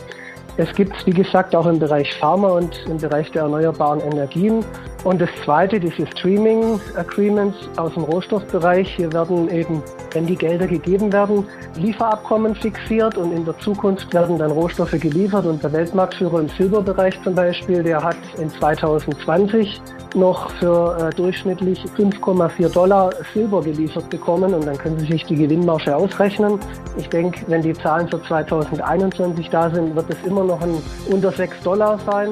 es 0.57 0.73
gibt 0.73 0.95
es, 0.95 1.05
wie 1.05 1.11
gesagt, 1.11 1.55
auch 1.55 1.65
im 1.65 1.79
Bereich 1.79 2.13
Pharma 2.15 2.49
und 2.49 2.85
im 2.87 2.97
Bereich 2.97 3.31
der 3.31 3.43
erneuerbaren 3.43 4.01
Energien. 4.01 4.63
Und 5.03 5.21
das 5.21 5.29
zweite, 5.45 5.79
diese 5.79 6.05
Streaming 6.07 6.79
Agreements 6.95 7.57
aus 7.77 7.93
dem 7.93 8.03
Rohstoffbereich. 8.03 8.95
Hier 8.95 9.11
werden 9.13 9.49
eben, 9.49 9.81
wenn 10.11 10.25
die 10.25 10.35
Gelder 10.35 10.67
gegeben 10.67 11.11
werden, 11.13 11.45
Lieferabkommen 11.75 12.53
fixiert 12.55 13.17
und 13.17 13.31
in 13.31 13.45
der 13.45 13.57
Zukunft 13.59 14.13
werden 14.13 14.37
dann 14.37 14.51
Rohstoffe 14.51 14.91
geliefert. 14.91 15.45
Und 15.45 15.63
der 15.63 15.71
Weltmarktführer 15.71 16.41
im 16.41 16.49
Silberbereich 16.49 17.17
zum 17.23 17.33
Beispiel, 17.33 17.81
der 17.81 18.03
hat 18.03 18.17
in 18.37 18.49
2020 18.49 19.81
noch 20.15 20.49
für 20.51 20.97
äh, 20.97 21.15
durchschnittlich 21.15 21.79
5,4 21.97 22.73
Dollar 22.73 23.11
Silber 23.33 23.61
geliefert 23.61 24.09
bekommen 24.09 24.53
und 24.53 24.65
dann 24.65 24.77
können 24.77 24.97
Sie 24.99 25.05
sich 25.05 25.23
die 25.25 25.35
Gewinnmarge 25.35 25.95
ausrechnen. 25.95 26.59
Ich 26.97 27.07
denke, 27.09 27.39
wenn 27.47 27.61
die 27.61 27.73
Zahlen 27.73 28.07
für 28.07 28.21
2021 28.23 29.49
da 29.49 29.69
sind, 29.69 29.95
wird 29.95 30.09
es 30.09 30.17
immer 30.25 30.43
noch 30.43 30.61
ein 30.61 30.81
unter 31.11 31.31
6 31.31 31.61
Dollar 31.61 31.99
sein. 31.99 32.29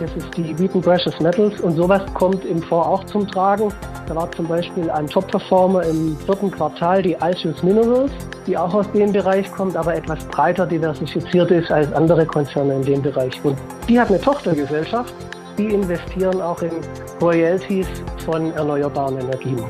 Das 0.00 0.16
ist 0.16 0.34
die 0.34 0.58
Wheaton 0.58 0.80
Precious 0.80 1.20
Metals 1.20 1.60
und 1.60 1.76
sowas 1.76 2.00
kommt 2.14 2.42
im 2.46 2.62
Fonds 2.62 2.86
auch 2.86 3.04
zum 3.04 3.28
Tragen. 3.28 3.70
Da 4.06 4.16
war 4.16 4.32
zum 4.32 4.48
Beispiel 4.48 4.90
ein 4.90 5.06
Top-Performer 5.06 5.82
im 5.82 6.16
vierten 6.24 6.50
Quartal, 6.50 7.02
die 7.02 7.14
Alcius 7.18 7.62
Minerals, 7.62 8.10
die 8.46 8.56
auch 8.56 8.72
aus 8.72 8.90
dem 8.92 9.12
Bereich 9.12 9.52
kommt, 9.52 9.76
aber 9.76 9.94
etwas 9.94 10.24
breiter 10.28 10.66
diversifiziert 10.66 11.50
ist 11.50 11.70
als 11.70 11.92
andere 11.92 12.24
Konzerne 12.24 12.76
in 12.76 12.82
dem 12.82 13.02
Bereich. 13.02 13.38
Und 13.44 13.58
die 13.90 14.00
hat 14.00 14.08
eine 14.08 14.18
Tochtergesellschaft, 14.18 15.12
die 15.58 15.66
investieren 15.66 16.40
auch 16.40 16.62
in 16.62 16.72
Royalties 17.20 17.86
von 18.24 18.54
erneuerbaren 18.54 19.18
Energien. 19.18 19.62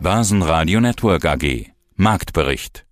Börsenradio 0.00 0.82
Network 0.82 1.24
AG 1.24 1.70
Marktbericht 1.96 2.84